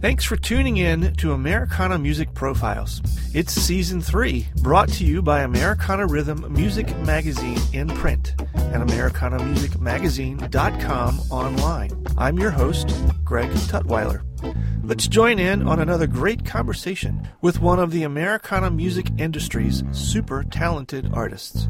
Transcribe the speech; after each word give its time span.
Thanks 0.00 0.24
for 0.24 0.36
tuning 0.36 0.78
in 0.78 1.12
to 1.16 1.34
Americana 1.34 1.98
Music 1.98 2.32
Profiles. 2.32 3.02
It's 3.34 3.52
season 3.52 4.00
three, 4.00 4.48
brought 4.62 4.88
to 4.92 5.04
you 5.04 5.20
by 5.20 5.42
Americana 5.42 6.06
Rhythm 6.06 6.50
Music 6.50 6.96
Magazine 7.00 7.58
in 7.74 7.88
print 7.88 8.32
and 8.38 8.88
AmericanaMusicMagazine.com 8.88 11.20
online. 11.30 12.06
I'm 12.16 12.38
your 12.38 12.50
host, 12.50 12.94
Greg 13.24 13.50
Tutwiler. 13.50 14.22
Let's 14.82 15.06
join 15.06 15.38
in 15.38 15.68
on 15.68 15.80
another 15.80 16.06
great 16.06 16.46
conversation 16.46 17.28
with 17.42 17.60
one 17.60 17.78
of 17.78 17.90
the 17.90 18.04
Americana 18.04 18.70
music 18.70 19.08
industry's 19.18 19.84
super 19.92 20.44
talented 20.44 21.10
artists. 21.12 21.68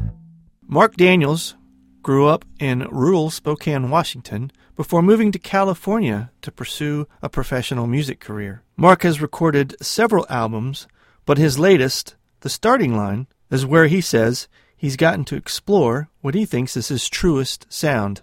Mark 0.69 0.95
Daniels 0.95 1.57
grew 2.01 2.27
up 2.27 2.45
in 2.59 2.87
rural 2.89 3.29
Spokane, 3.29 3.89
Washington, 3.89 4.51
before 4.75 5.01
moving 5.01 5.31
to 5.31 5.39
California 5.39 6.31
to 6.41 6.51
pursue 6.51 7.07
a 7.21 7.29
professional 7.29 7.87
music 7.87 8.19
career. 8.19 8.63
Mark 8.75 9.03
has 9.03 9.21
recorded 9.21 9.75
several 9.81 10.25
albums, 10.29 10.87
but 11.25 11.37
his 11.37 11.59
latest, 11.59 12.15
The 12.39 12.49
Starting 12.49 12.95
Line, 12.95 13.27
is 13.51 13.65
where 13.65 13.87
he 13.87 14.01
says 14.01 14.47
he's 14.75 14.95
gotten 14.95 15.25
to 15.25 15.35
explore 15.35 16.09
what 16.21 16.35
he 16.35 16.45
thinks 16.45 16.75
is 16.75 16.87
his 16.87 17.09
truest 17.09 17.67
sound. 17.71 18.21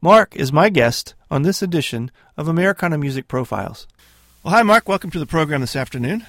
Mark 0.00 0.36
is 0.36 0.52
my 0.52 0.68
guest 0.68 1.14
on 1.30 1.42
this 1.42 1.62
edition 1.62 2.10
of 2.36 2.46
Americana 2.46 2.98
Music 2.98 3.26
Profiles. 3.26 3.88
Well, 4.42 4.54
hi, 4.54 4.62
Mark. 4.62 4.86
Welcome 4.86 5.10
to 5.10 5.18
the 5.18 5.26
program 5.26 5.62
this 5.62 5.74
afternoon. 5.74 6.24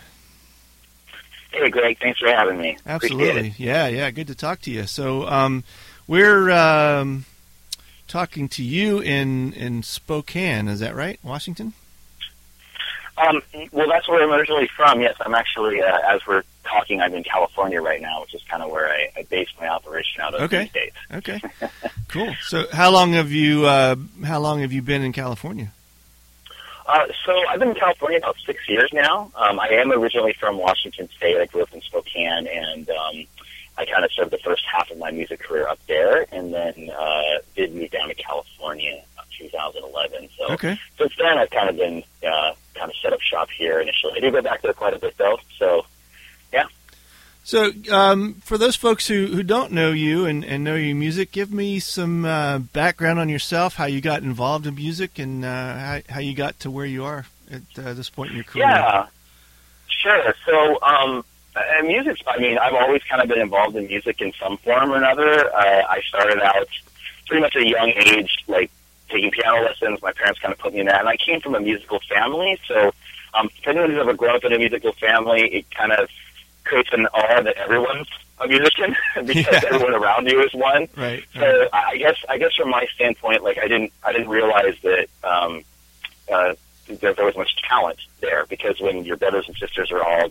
Hey, 1.52 1.70
Greg. 1.70 1.98
Thanks 2.00 2.20
for 2.20 2.30
having 2.30 2.58
me. 2.58 2.78
Absolutely. 2.86 3.54
Yeah, 3.58 3.88
yeah. 3.88 4.10
Good 4.12 4.28
to 4.28 4.36
talk 4.36 4.62
to 4.62 4.72
you. 4.72 4.86
So, 4.88 5.28
um, 5.28 5.64
we're 6.08 6.50
um, 6.52 7.26
talking 8.08 8.48
to 8.50 8.64
you 8.64 9.00
in 9.00 9.54
in 9.54 9.84
Spokane. 9.84 10.68
Is 10.68 10.80
that 10.80 10.96
right, 10.96 11.20
Washington? 11.24 11.74
Um, 13.18 13.42
well, 13.72 13.88
that's 13.90 14.08
where 14.08 14.22
I'm 14.24 14.32
originally 14.32 14.70
from. 14.76 15.02
Yes, 15.02 15.16
I'm 15.22 15.34
actually, 15.34 15.82
uh, 15.82 15.98
as 16.08 16.22
we're 16.28 16.44
talking, 16.64 17.02
I'm 17.02 17.16
in 17.16 17.24
California 17.24 17.82
right 17.82 18.00
now, 18.00 18.22
which 18.22 18.36
is 18.36 18.44
kind 18.44 18.62
of 18.62 18.70
where 18.70 18.90
I, 18.90 19.08
I 19.18 19.24
base 19.24 19.48
my 19.60 19.68
operation 19.68 20.22
out 20.22 20.36
of 20.36 20.42
Okay. 20.42 20.70
days. 20.72 20.92
Okay, 21.12 21.42
cool. 22.10 22.32
So, 22.44 22.66
how 22.72 22.92
long 22.92 23.14
have 23.14 23.32
you 23.32 23.66
uh, 23.66 23.96
how 24.24 24.40
long 24.40 24.62
have 24.62 24.72
you 24.72 24.84
been 24.84 25.02
in 25.02 25.14
California? 25.14 25.72
Uh, 26.86 27.06
so 27.26 27.34
I've 27.50 27.60
been 27.60 27.70
in 27.70 27.76
California 27.76 28.18
about 28.20 28.38
six 28.46 28.70
years 28.70 28.90
now. 28.94 29.30
Um, 29.36 29.60
I 29.60 29.68
am 29.70 29.92
originally 29.92 30.34
from 30.40 30.58
Washington 30.58 31.10
State. 31.18 31.38
I 31.38 31.46
grew 31.48 31.64
up 31.64 31.74
in 31.74 31.82
Spokane, 31.82 32.48
and 32.48 32.90
um, 32.90 33.26
I 33.78 33.86
kind 33.86 34.04
of 34.04 34.12
served 34.12 34.32
the 34.32 34.40
first 34.40 34.64
half 34.72 34.90
of 34.90 34.98
my 34.98 35.12
music 35.12 35.40
career 35.42 35.68
up 35.68 35.80
there, 35.88 36.26
and 36.32 36.54
then 36.54 36.90
uh, 36.90 37.40
did 37.56 37.76
move 37.76 37.92
down 37.92 38.10
to 38.10 38.16
California 38.16 38.92
in 38.92 39.02
2011. 39.38 40.30
So 40.38 40.54
Okay, 40.54 40.80
since 40.98 41.14
then, 41.18 41.38
I've 41.38 41.50
kind 41.50 41.70
of 41.70 41.78
been 41.78 42.04
uh, 42.28 42.54
kind 42.74 42.90
of 42.90 42.98
set 43.02 43.14
up 43.14 43.22
shop 43.22 43.50
here 43.50 43.80
initially. 43.80 44.14
I 44.16 44.20
do 44.20 44.32
go 44.32 44.42
back 44.42 44.62
there 44.62 44.74
quite 44.74 44.94
a 44.94 45.00
bit 45.00 45.18
though. 45.18 45.40
So 45.58 45.86
yeah. 46.52 46.66
so 47.44 47.72
um, 47.92 48.36
for 48.44 48.58
those 48.58 48.76
folks 48.76 49.08
who, 49.08 49.28
who 49.28 49.44
don't 49.44 49.72
know 49.72 49.92
you 49.92 50.26
and, 50.26 50.44
and 50.44 50.64
know 50.64 50.76
your 50.76 50.96
music, 50.96 51.32
give 51.32 51.52
me 51.52 51.80
some 51.80 52.26
uh, 52.26 52.60
background 52.60 53.20
on 53.20 53.30
yourself, 53.30 53.76
how 53.76 53.86
you 53.86 54.02
got 54.02 54.24
involved 54.24 54.66
in 54.66 54.76
music, 54.76 55.20
and 55.20 55.46
uh, 55.46 55.76
how, 55.78 56.02
how 56.10 56.20
you 56.20 56.34
got 56.34 56.60
to 56.62 56.72
where 56.72 56.86
you 56.86 57.04
are 57.04 57.26
at 57.52 57.62
uh, 57.78 57.94
this 57.94 58.10
point 58.10 58.32
in 58.32 58.36
your 58.38 58.46
career. 58.46 58.66
Yeah, 58.66 59.08
sure. 59.88 60.36
So, 60.46 60.82
um, 60.82 61.24
and 61.78 61.88
music, 61.88 62.18
I 62.28 62.40
mean, 62.40 62.58
I've 62.58 62.74
always 62.74 63.02
kind 63.10 63.22
of 63.22 63.28
been 63.28 63.40
involved 63.40 63.76
in 63.76 63.88
music 63.88 64.22
in 64.22 64.32
some 64.42 64.58
form 64.58 64.92
or 64.92 64.96
another. 64.98 65.54
Uh, 65.54 65.84
I 65.90 66.02
started 66.08 66.42
out 66.42 66.68
pretty 67.28 67.42
much 67.42 67.56
at 67.56 67.62
a 67.64 67.68
young 67.70 67.90
age, 67.96 68.44
like 68.48 68.72
taking 69.10 69.32
piano 69.32 69.62
lessons. 69.64 70.02
My 70.02 70.12
parents 70.12 70.40
kind 70.40 70.54
of 70.54 70.60
put 70.60 70.74
me 70.74 70.82
in 70.82 70.88
that, 70.88 71.00
and 71.00 71.10
I 71.10 71.18
came 71.18 71.40
from 71.42 71.56
a 71.56 71.60
musical 71.60 72.00
family. 72.10 72.60
So, 72.68 72.92
um, 73.34 73.50
if 73.58 73.68
anyone 73.68 73.90
who's 73.92 74.00
ever 74.00 74.14
grown 74.14 74.36
up 74.36 74.44
in 74.44 74.54
a 74.54 74.58
musical 74.58 74.94
family, 74.94 75.42
it 75.54 75.72
kind 75.72 75.92
of 75.92 76.10
creates 76.64 76.90
an 76.92 77.08
aura 77.14 77.44
that 77.44 77.56
everyone's 77.58 78.08
a 78.40 78.48
musician 78.48 78.96
because 79.26 79.46
Yeah. 79.64 79.70
everyone 79.72 79.94
around 79.96 80.28
you 80.28 80.42
is 80.44 80.54
one. 80.54 80.88
Right. 80.96 80.98
right. 80.98 81.24
So 81.36 81.70
I 81.74 81.84
I 81.92 81.98
guess 81.98 82.16
I 82.30 82.38
guess 82.38 82.54
from 82.56 82.70
my 82.70 82.86
standpoint, 82.96 83.44
like 83.44 83.58
I 83.58 83.68
didn't 83.68 83.92
I 84.04 84.12
didn't 84.12 84.30
realize 84.30 84.76
that 84.84 85.08
um, 85.24 85.64
uh, 86.32 86.54
that 87.02 87.16
there 87.18 87.26
was 87.26 87.36
much 87.36 87.56
talent 87.68 88.00
there 88.22 88.46
because 88.48 88.80
when 88.80 89.04
your 89.06 89.18
brothers 89.18 89.46
and 89.48 89.58
sisters 89.58 89.92
are 89.92 90.04
all 90.04 90.30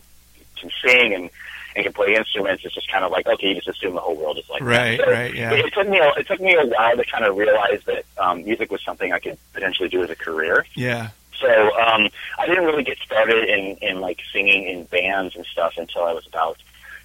can 0.56 0.70
sing 0.84 1.14
and 1.14 1.30
and 1.74 1.84
can 1.84 1.92
play 1.92 2.14
instruments, 2.14 2.64
it's 2.64 2.74
just 2.74 2.90
kind 2.90 3.04
of 3.04 3.10
like 3.12 3.26
okay, 3.26 3.48
you 3.48 3.54
just 3.56 3.68
assume 3.68 3.94
the 3.94 4.00
whole 4.00 4.16
world 4.16 4.38
is 4.38 4.48
like 4.48 4.62
Right, 4.62 4.96
that. 4.98 5.04
So 5.06 5.12
right, 5.12 5.34
yeah. 5.34 5.52
It, 5.52 5.72
took 5.74 5.88
me 5.88 5.98
a, 5.98 6.08
it 6.18 6.26
took 6.26 6.40
me 6.40 6.54
a 6.54 6.64
while 6.66 6.96
to 6.96 7.04
kind 7.04 7.24
of 7.24 7.36
realize 7.36 7.82
that 7.86 8.04
um, 8.18 8.44
music 8.44 8.70
was 8.70 8.82
something 8.82 9.12
I 9.12 9.18
could 9.18 9.36
potentially 9.52 9.88
do 9.88 10.02
as 10.02 10.10
a 10.10 10.16
career. 10.16 10.64
Yeah. 10.74 11.10
So 11.38 11.48
um, 11.78 12.08
I 12.38 12.46
didn't 12.46 12.64
really 12.64 12.82
get 12.82 12.96
started 12.98 13.44
in, 13.48 13.76
in 13.82 14.00
like 14.00 14.20
singing 14.32 14.64
in 14.64 14.84
bands 14.84 15.36
and 15.36 15.44
stuff 15.44 15.74
until 15.76 16.04
I 16.04 16.14
was 16.14 16.26
about 16.26 16.56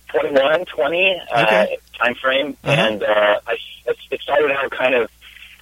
21, 0.07 0.65
20 0.65 1.21
uh, 1.33 1.43
Okay. 1.43 1.77
time 1.99 2.15
frame, 2.15 2.57
Uh-huh. 2.63 2.71
and 2.81 3.03
uh, 3.03 3.39
I 3.47 3.57
it 4.09 4.21
started 4.21 4.51
out 4.51 4.71
kind 4.71 4.95
of 4.95 5.09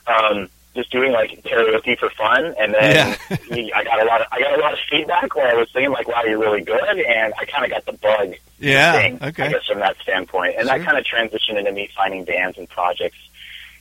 um, 0.05 0.49
just 0.79 0.91
doing 0.91 1.11
like 1.11 1.31
karaoke 1.43 1.97
for 1.97 2.09
fun, 2.11 2.55
and 2.59 2.73
then 2.73 3.15
I 3.29 3.83
got 3.83 4.01
a 4.01 4.05
lot 4.05 4.21
of 4.21 4.27
I 4.31 4.39
got 4.39 4.57
a 4.57 4.61
lot 4.61 4.73
of 4.73 4.79
feedback 4.89 5.35
where 5.35 5.47
I 5.47 5.53
was 5.55 5.69
singing 5.71 5.91
like, 5.91 6.07
"Wow, 6.07 6.23
you're 6.25 6.39
really 6.39 6.61
good," 6.61 6.81
and 6.99 7.33
I 7.39 7.45
kind 7.45 7.65
of 7.65 7.71
got 7.71 7.85
the 7.85 7.93
bug 7.93 8.33
Yeah. 8.59 8.93
thing, 8.93 9.19
Okay. 9.21 9.43
I 9.45 9.49
guess, 9.49 9.65
from 9.65 9.79
that 9.79 9.97
standpoint. 10.01 10.55
And 10.57 10.67
Sure. 10.67 10.77
that 10.77 10.85
kind 10.85 10.97
of 10.97 11.05
transitioned 11.05 11.57
into 11.59 11.71
me 11.71 11.89
finding 11.95 12.23
bands 12.25 12.57
and 12.57 12.67
projects, 12.69 13.17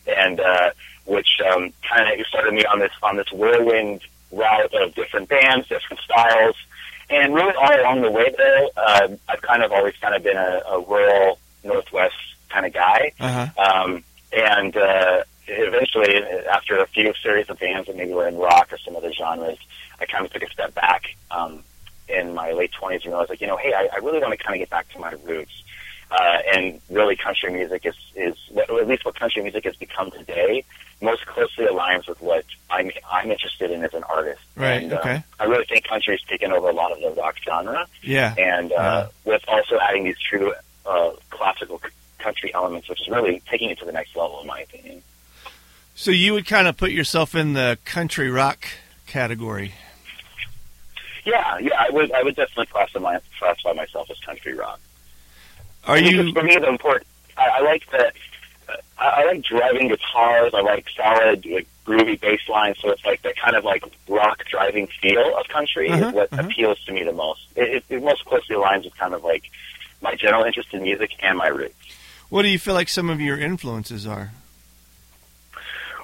and 0.07 0.41
uh, 0.41 0.71
which 1.05 1.41
um, 1.53 1.73
kind 1.89 2.21
of 2.21 2.27
started 2.27 2.53
me 2.55 2.65
on 2.65 2.79
this 2.81 2.93
on 3.03 3.17
this 3.17 3.31
whirlwind 3.33 4.01
route 4.33 4.75
of 4.75 4.95
different 4.95 5.29
bands, 5.29 5.69
different 5.69 6.01
styles, 6.03 6.57
and 7.11 7.35
really 7.35 7.55
all 7.55 7.81
along 7.81 8.03
the 8.03 8.11
way, 8.11 8.35
though, 8.37 8.71
uh, 8.77 9.09
I've 9.29 9.43
kind 9.43 9.63
of 9.63 9.73
always 9.73 9.95
kind 10.01 10.15
of 10.15 10.23
been 10.23 10.37
a, 10.37 10.61
a 10.69 10.81
rural 10.81 11.39
Northwest 11.65 12.15
kind 12.51 12.67
of 12.67 12.73
guy, 12.73 13.13
Uh 13.21 13.47
huh. 13.47 13.63
um, 13.85 14.05
and 14.33 14.77
uh, 14.77 15.23
eventually, 15.69 16.17
after 16.51 16.79
a 16.79 16.87
few 16.87 17.13
series 17.23 17.49
of 17.49 17.59
bands 17.59 17.87
that 17.87 17.97
maybe 17.97 18.13
were 18.13 18.27
in 18.29 18.37
rock 18.37 18.73
or 18.73 18.79
some 18.79 18.97
other 18.97 19.13
genres, 19.13 19.59
I 20.01 20.07
kind 20.07 20.25
of 20.27 20.33
took 20.33 20.43
a 20.43 20.51
step 20.51 20.75
back 20.75 21.15
um, 21.31 21.63
in 22.09 22.35
my 22.35 22.53
late 22.53 22.73
twenties 22.73 23.03
and 23.03 23.13
realized, 23.13 23.31
like, 23.31 23.41
you 23.41 23.47
know, 23.47 23.57
hey, 23.57 23.73
I, 23.75 23.89
I 23.93 23.97
really 23.99 24.21
want 24.21 24.33
to 24.39 24.43
kind 24.45 24.57
of 24.57 24.61
get 24.61 24.71
back 24.71 24.89
to 24.91 24.99
my 24.99 25.13
roots. 25.25 25.63
Uh, 26.11 26.39
and 26.55 26.81
really, 26.91 27.17
country 27.17 27.53
music 27.53 27.85
is, 27.85 27.95
is 28.17 28.35
at 28.57 28.71
least 28.89 29.05
what 29.05 29.15
country 29.15 29.43
music 29.43 29.65
has 29.65 29.77
become 29.77 30.11
today, 30.11 30.65
most 31.03 31.27
closely 31.27 31.67
aligns 31.67 32.09
with 32.09 32.21
what 32.23 32.47
I'm, 32.71 32.91
I'm 33.11 33.31
interested 33.31 33.71
in 33.71 33.85
as 33.85 33.93
an 33.93 34.05
artist. 34.05 34.41
Right, 34.57 34.83
And, 34.85 34.93
uh, 34.95 35.01
okay. 35.01 35.23
I 35.39 35.45
really 35.45 35.67
think 35.67 35.87
country's 35.87 36.23
taken 36.23 36.51
over 36.51 36.71
a 36.71 36.73
lot 36.73 36.93
of 36.93 37.01
the 37.01 37.11
rock 37.21 37.37
genre 37.45 37.87
Yeah. 38.03 38.35
and 38.39 38.73
uh, 38.73 38.75
Yeah. 38.75 39.07
with 39.31 39.43
also 39.49 39.79
adding 39.79 40.05
these 40.05 40.19
true 40.19 40.55
uh, 40.87 41.11
classical 41.29 41.79
c- 41.79 41.89
country 42.19 42.55
elements, 42.55 42.89
which 42.89 43.03
is 43.03 43.09
really 43.09 43.43
taking 43.51 43.69
it 43.69 43.79
to 43.81 43.85
the 43.85 43.93
next 43.93 44.17
level, 44.17 44.41
in 44.41 44.47
my 44.47 44.61
opinion. 44.61 45.03
So 46.01 46.13
you 46.13 46.33
would 46.35 46.47
kind 46.47 46.69
of 46.69 46.77
put 46.77 46.93
yourself 46.93 47.35
in 47.35 47.55
the 47.55 47.77
country 47.85 48.31
rock 48.31 48.69
category. 49.09 49.75
Yeah, 51.25 51.59
yeah, 51.59 51.73
I 51.77 51.91
would, 51.91 52.13
I 52.13 52.23
would 52.23 52.37
definitely 52.37 52.67
classify, 52.67 53.19
classify 53.37 53.73
myself 53.73 54.09
as 54.09 54.17
country 54.21 54.55
rock. 54.55 54.79
Are 55.89 55.99
you? 55.99 56.33
For 56.33 56.45
me, 56.45 56.55
the 56.55 56.69
important, 56.69 57.05
I, 57.37 57.49
I 57.49 57.61
like 57.63 57.91
the, 57.91 58.13
uh, 58.69 58.77
I, 58.97 59.07
I 59.07 59.25
like 59.25 59.43
driving 59.43 59.89
guitars. 59.89 60.55
I 60.55 60.61
like 60.61 60.87
solid, 60.97 61.45
like, 61.45 61.67
groovy 61.85 62.21
bass 62.21 62.49
lines. 62.49 62.77
So 62.81 62.91
it's 62.91 63.05
like 63.05 63.23
that 63.23 63.37
kind 63.37 63.57
of 63.57 63.65
like 63.65 63.83
rock 64.09 64.45
driving 64.49 64.87
feel 65.03 65.37
of 65.37 65.49
country 65.49 65.91
Uh-huh, 65.91 66.11
is 66.11 66.15
what 66.15 66.33
uh-huh. 66.33 66.43
appeals 66.45 66.79
to 66.85 66.93
me 66.93 67.03
the 67.03 67.13
most. 67.13 67.41
It, 67.57 67.69
it, 67.75 67.85
it 67.89 68.03
most 68.05 68.25
closely 68.25 68.55
aligns 68.55 68.85
with 68.85 68.97
kind 68.97 69.15
of 69.15 69.25
like 69.25 69.51
my 70.01 70.15
general 70.15 70.45
interest 70.45 70.73
in 70.73 70.83
music 70.83 71.11
and 71.19 71.37
my 71.37 71.49
roots. 71.49 71.75
What 72.29 72.43
do 72.43 72.49
you 72.49 72.59
feel 72.61 72.75
like 72.75 72.89
some 72.89 73.11
of 73.11 73.21
your 73.21 73.37
influences 73.37 74.07
are? 74.07 74.31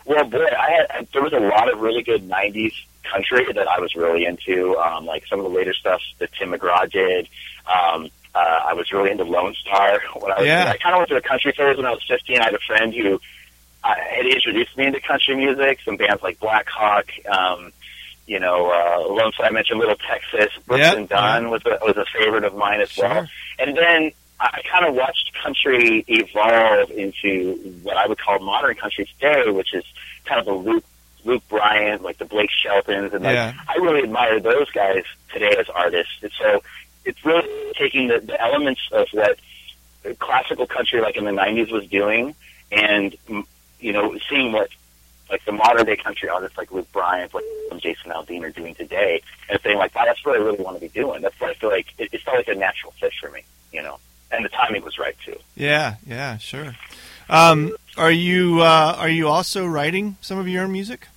Well, 0.05 0.25
boy, 0.25 0.45
I 0.45 0.71
had 0.97 1.09
there 1.13 1.23
was 1.23 1.33
a 1.33 1.41
lot 1.41 1.73
of 1.73 1.81
really 1.81 2.03
good 2.03 2.29
'90s 2.29 2.73
country 3.11 3.51
that 3.53 3.67
I 3.69 3.81
was 3.81 3.95
really 3.95 4.25
into. 4.27 4.77
Um, 4.79 5.07
like 5.07 5.27
some 5.27 5.39
of 5.41 5.45
the 5.45 5.51
later 5.57 5.73
stuff 5.75 6.01
that 6.19 6.31
Tim 6.39 6.51
McGraw 6.53 6.91
did. 6.91 7.29
Um, 7.67 8.11
uh, 8.35 8.39
I 8.69 8.73
was 8.75 8.91
really 8.93 9.11
into 9.13 9.25
Lone 9.25 9.55
Star 9.55 10.01
when 10.19 10.33
I 10.33 10.39
was. 10.39 10.47
Yeah. 10.47 10.69
I 10.71 10.77
kind 10.77 10.95
of 10.95 10.99
went 10.99 11.09
to 11.11 11.15
the 11.15 11.21
country 11.21 11.53
fairs 11.57 11.77
when 11.77 11.87
I 11.87 11.91
was 11.93 12.03
15. 12.09 12.41
I 12.41 12.45
had 12.45 12.55
a 12.55 12.59
friend 12.59 12.93
who 12.93 13.21
uh, 13.85 13.95
had 13.95 14.27
introduced 14.27 14.77
me 14.77 14.87
into 14.87 15.01
country 15.01 15.37
music. 15.37 15.79
Some 15.85 15.97
bands 15.97 16.23
like 16.23 16.41
Blackhawk. 16.41 17.07
Um, 17.29 17.73
you 18.27 18.41
know, 18.41 18.71
uh, 18.73 19.07
Lone 19.13 19.33
Star. 19.33 19.47
I 19.47 19.51
mentioned 19.51 19.79
Little 19.79 19.97
Texas. 19.97 20.53
Brooks 20.67 20.81
Yeah, 20.81 20.95
and 20.95 21.09
Dunn 21.09 21.51
was 21.51 21.63
a, 21.67 21.79
was 21.83 21.97
a 21.97 22.05
favorite 22.19 22.45
of 22.45 22.55
mine 22.57 22.81
as 22.81 22.91
Sure. 22.91 23.09
well. 23.09 23.27
And 23.59 23.77
then 23.77 24.11
I 24.53 24.63
kind 24.71 24.87
of 24.87 24.95
watched 24.95 25.33
country 25.43 26.05
evolve 26.07 26.91
into 26.91 27.55
what 27.83 27.97
I 27.97 28.07
would 28.07 28.19
call 28.19 28.39
modern 28.41 28.75
country 28.75 29.07
today, 29.07 29.51
which 29.51 29.73
is 29.75 29.85
kind 30.25 30.39
of 30.41 30.47
the 30.47 30.53
Luke 30.53 30.85
Luke 31.25 31.43
Bryan, 31.49 32.03
like 32.03 32.19
the 32.19 32.27
Blake 32.27 32.51
Sheltons, 32.51 33.15
and 33.15 33.25
like 33.25 33.35
Yeah. 33.35 33.55
I 33.67 33.77
really 33.77 34.03
admire 34.03 34.41
those 34.41 34.71
guys 34.71 35.05
today 35.33 35.55
as 35.59 35.69
artists. 35.71 36.13
And 36.23 36.31
so 36.39 36.63
it's 37.05 37.25
really 37.25 37.49
taking 37.79 38.09
the, 38.09 38.21
the 38.21 38.41
elements 38.41 38.83
of 38.93 39.09
what 39.13 39.39
classical 40.19 40.67
country, 40.67 41.01
like 41.01 41.17
in 41.17 41.25
the 41.25 41.31
'90s, 41.31 41.73
was 41.73 41.87
doing, 41.87 42.35
and 42.71 43.17
mm, 43.29 43.47
you 43.81 43.93
know, 43.93 44.19
seeing 44.29 44.53
what 44.53 44.69
like 45.31 45.45
the 45.47 45.53
modern 45.53 45.87
day 45.87 45.97
country 45.97 46.29
artists 46.29 46.59
like 46.59 46.71
Luke 46.71 46.91
Bryan, 46.93 47.29
like 47.33 47.45
Jason 47.81 48.11
Aldean 48.11 48.43
are 48.43 48.51
doing 48.51 48.75
today, 48.75 49.23
and 49.49 49.59
saying 49.63 49.79
like, 49.79 49.95
wow, 49.95 50.05
that's 50.05 50.25
what 50.25 50.37
I 50.37 50.39
really 50.39 50.63
want 50.63 50.77
to 50.77 50.81
be 50.81 50.89
doing. 50.89 51.23
That's 51.23 51.39
what 51.41 51.51
I 51.51 51.55
feel 51.55 51.71
like 51.71 51.87
it, 51.99 52.11
it 52.13 52.21
felt 52.21 52.37
like 52.37 52.49
a 52.49 52.55
natural 52.55 52.93
fit 53.01 53.13
for 53.21 53.31
me, 53.31 53.43
you 53.73 53.83
know, 53.83 53.99
and 54.31 54.45
the 54.45 54.49
timing 54.49 54.83
was 54.83 54.99
right 54.99 55.17
too. 55.25 55.37
Yeah, 55.55 55.97
yeah, 56.07 56.39
sure. 56.39 56.75
Um, 57.29 57.75
are 57.97 58.11
you 58.11 58.61
uh, 58.61 58.97
are 58.99 59.09
you 59.09 59.29
also 59.29 59.67
writing 59.67 60.17
some 60.21 60.39
of 60.39 60.49
your 60.49 60.65
own 60.65 60.73
music? 60.73 61.09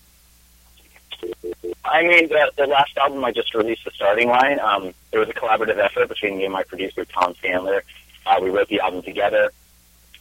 I 1.83 2.03
mean, 2.03 2.27
the, 2.27 2.51
the 2.57 2.67
last 2.67 2.97
album 2.97 3.23
I 3.23 3.31
just 3.31 3.53
released, 3.55 3.85
The 3.85 3.91
Starting 3.91 4.27
Line, 4.27 4.59
um, 4.59 4.93
it 5.11 5.17
was 5.17 5.29
a 5.29 5.33
collaborative 5.33 5.77
effort 5.77 6.09
between 6.09 6.37
me 6.37 6.43
and 6.43 6.53
my 6.53 6.63
producer, 6.63 7.05
Tom 7.05 7.33
Sandler. 7.35 7.81
Uh, 8.25 8.39
we 8.41 8.49
wrote 8.49 8.67
the 8.67 8.81
album 8.81 9.01
together. 9.01 9.51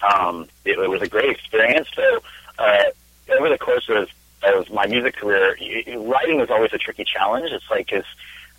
Um, 0.00 0.48
it, 0.64 0.78
it 0.78 0.88
was 0.88 1.02
a 1.02 1.08
great 1.08 1.30
experience. 1.30 1.88
So, 1.94 2.22
uh, 2.58 2.84
over 3.36 3.48
the 3.48 3.58
course 3.58 3.88
of, 3.88 4.08
of 4.44 4.70
my 4.70 4.86
music 4.86 5.16
career, 5.16 5.56
writing 5.98 6.38
was 6.38 6.50
always 6.50 6.72
a 6.72 6.78
tricky 6.78 7.04
challenge. 7.04 7.50
It's 7.50 7.68
like, 7.68 7.90
cause, 7.90 8.04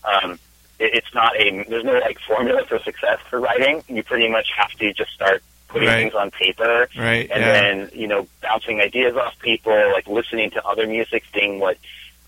um, 0.03 0.37
it, 0.79 0.93
it's 0.95 1.13
not 1.13 1.35
a, 1.39 1.63
there's 1.69 1.83
no 1.83 1.93
like 1.99 2.19
formula 2.19 2.63
for 2.65 2.79
success 2.79 3.19
for 3.29 3.39
writing. 3.39 3.83
You 3.87 4.03
pretty 4.03 4.29
much 4.29 4.49
have 4.57 4.71
to 4.71 4.93
just 4.93 5.11
start 5.11 5.43
putting 5.67 5.87
Right. 5.89 5.97
things 6.03 6.13
on 6.15 6.31
paper 6.31 6.87
Right. 6.97 7.29
and 7.29 7.41
yeah. 7.41 7.51
then 7.51 7.89
you 7.93 8.07
know 8.07 8.27
bouncing 8.41 8.79
ideas 8.79 9.15
off 9.17 9.37
people, 9.39 9.73
like 9.93 10.07
listening 10.07 10.51
to 10.51 10.65
other 10.65 10.87
music, 10.87 11.23
seeing 11.33 11.59
what, 11.59 11.77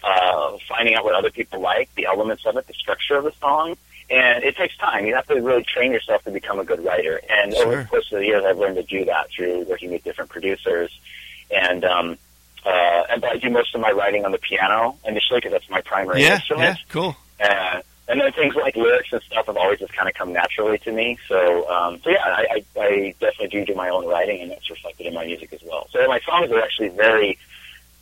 uh, 0.03 0.57
finding 0.67 0.95
out 0.95 1.03
what 1.05 1.15
other 1.15 1.29
people 1.29 1.59
like, 1.61 1.89
the 1.95 2.05
elements 2.05 2.45
of 2.45 2.57
it, 2.57 2.67
the 2.67 2.73
structure 2.73 3.15
of 3.15 3.23
the 3.23 3.31
song, 3.39 3.75
and 4.09 4.43
it 4.43 4.57
takes 4.57 4.75
time. 4.77 5.05
You 5.05 5.15
have 5.15 5.27
to 5.27 5.35
really 5.35 5.63
train 5.63 5.91
yourself 5.91 6.23
to 6.23 6.31
become 6.31 6.59
a 6.59 6.63
good 6.65 6.83
writer. 6.83 7.21
And 7.29 7.53
over 7.53 7.77
the 7.77 7.85
course 7.85 8.11
of 8.11 8.19
the 8.19 8.25
years, 8.25 8.43
I've 8.45 8.57
learned 8.57 8.75
to 8.77 8.83
do 8.83 9.05
that 9.05 9.29
through 9.29 9.65
working 9.69 9.91
with 9.91 10.03
different 10.03 10.29
producers, 10.31 10.91
and 11.51 11.85
um, 11.85 12.17
uh, 12.65 13.03
and 13.09 13.21
but 13.21 13.31
I 13.31 13.37
do 13.37 13.49
most 13.49 13.73
of 13.73 13.81
my 13.81 13.91
writing 13.91 14.25
on 14.25 14.31
the 14.31 14.37
piano 14.37 14.97
initially 15.05 15.37
because 15.39 15.51
that's 15.53 15.69
my 15.69 15.81
primary 15.81 16.23
yeah, 16.23 16.39
yeah, 16.49 16.75
cool. 16.89 17.15
Uh, 17.39 17.81
and 18.09 18.19
then 18.19 18.31
things 18.31 18.55
like 18.55 18.75
lyrics 18.75 19.13
and 19.13 19.21
stuff 19.21 19.45
have 19.45 19.55
always 19.55 19.79
just 19.79 19.93
kind 19.93 20.09
of 20.09 20.15
come 20.15 20.33
naturally 20.33 20.79
to 20.79 20.91
me. 20.91 21.17
So, 21.27 21.69
um, 21.69 21.99
so 22.01 22.09
yeah, 22.09 22.23
I, 22.25 22.63
I, 22.75 22.81
I 22.81 23.15
definitely 23.19 23.47
do 23.49 23.65
do 23.65 23.75
my 23.75 23.89
own 23.89 24.07
writing, 24.07 24.41
and 24.41 24.51
that's 24.51 24.67
reflected 24.69 25.05
in 25.05 25.13
my 25.13 25.25
music 25.25 25.53
as 25.53 25.61
well. 25.63 25.87
So 25.91 26.05
my 26.07 26.19
songs 26.21 26.51
are 26.51 26.59
actually 26.59 26.89
very, 26.89 27.37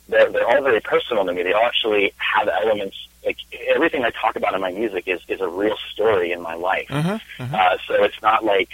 they're, 0.08 0.32
they're 0.32 0.48
all 0.48 0.62
very 0.62 0.80
personal 0.80 1.26
to 1.26 1.32
me. 1.34 1.42
They 1.42 1.52
all 1.52 1.66
actually 1.66 2.14
have 2.16 2.48
elements, 2.48 2.96
like 3.24 3.36
everything 3.68 4.02
I 4.02 4.10
talk 4.10 4.36
about 4.36 4.54
in 4.54 4.62
my 4.62 4.72
music 4.72 5.04
is, 5.06 5.20
is 5.28 5.42
a 5.42 5.48
real 5.48 5.76
story 5.92 6.32
in 6.32 6.40
my 6.40 6.54
life. 6.54 6.86
Uh-huh, 6.88 7.18
uh-huh. 7.38 7.56
Uh, 7.56 7.76
so 7.86 8.02
it's 8.02 8.20
not 8.22 8.42
like 8.42 8.70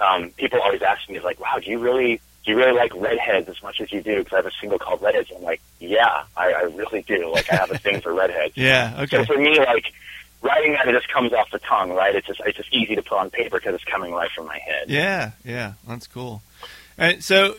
um, 0.00 0.30
people 0.30 0.60
always 0.60 0.82
ask 0.82 1.08
me, 1.08 1.20
like, 1.20 1.38
"Wow, 1.38 1.58
do 1.62 1.70
you 1.70 1.78
really 1.78 2.20
do 2.44 2.50
you 2.50 2.56
really 2.56 2.72
like 2.72 2.92
redheads 2.96 3.48
as 3.48 3.62
much 3.62 3.80
as 3.80 3.92
you 3.92 4.02
do?" 4.02 4.18
Because 4.18 4.32
I 4.32 4.36
have 4.36 4.46
a 4.46 4.52
single 4.60 4.80
called 4.80 5.00
Redheads. 5.00 5.30
I'm 5.36 5.42
like, 5.44 5.60
"Yeah, 5.78 6.24
I, 6.36 6.52
I 6.52 6.62
really 6.62 7.02
do. 7.02 7.30
Like, 7.30 7.52
I 7.52 7.56
have 7.56 7.70
a 7.70 7.78
thing 7.78 8.00
for 8.00 8.12
redheads." 8.20 8.56
Yeah. 8.56 8.96
Okay. 9.02 9.18
So 9.18 9.34
for 9.34 9.38
me, 9.38 9.58
like 9.60 9.92
writing 10.42 10.72
that, 10.72 10.86
it 10.88 10.92
just 10.92 11.08
comes 11.08 11.32
off 11.32 11.50
the 11.50 11.58
tongue, 11.60 11.90
right? 11.92 12.14
It's 12.14 12.26
just 12.26 12.40
it's 12.44 12.56
just 12.58 12.72
easy 12.72 12.94
to 12.96 13.02
put 13.02 13.18
on 13.18 13.30
paper 13.30 13.58
because 13.58 13.74
it's 13.74 13.84
coming 13.84 14.12
right 14.12 14.30
from 14.30 14.46
my 14.46 14.58
head. 14.58 14.88
Yeah. 14.90 15.30
Yeah. 15.44 15.74
That's 15.88 16.06
cool. 16.06 16.42
And 16.98 17.24
so 17.24 17.54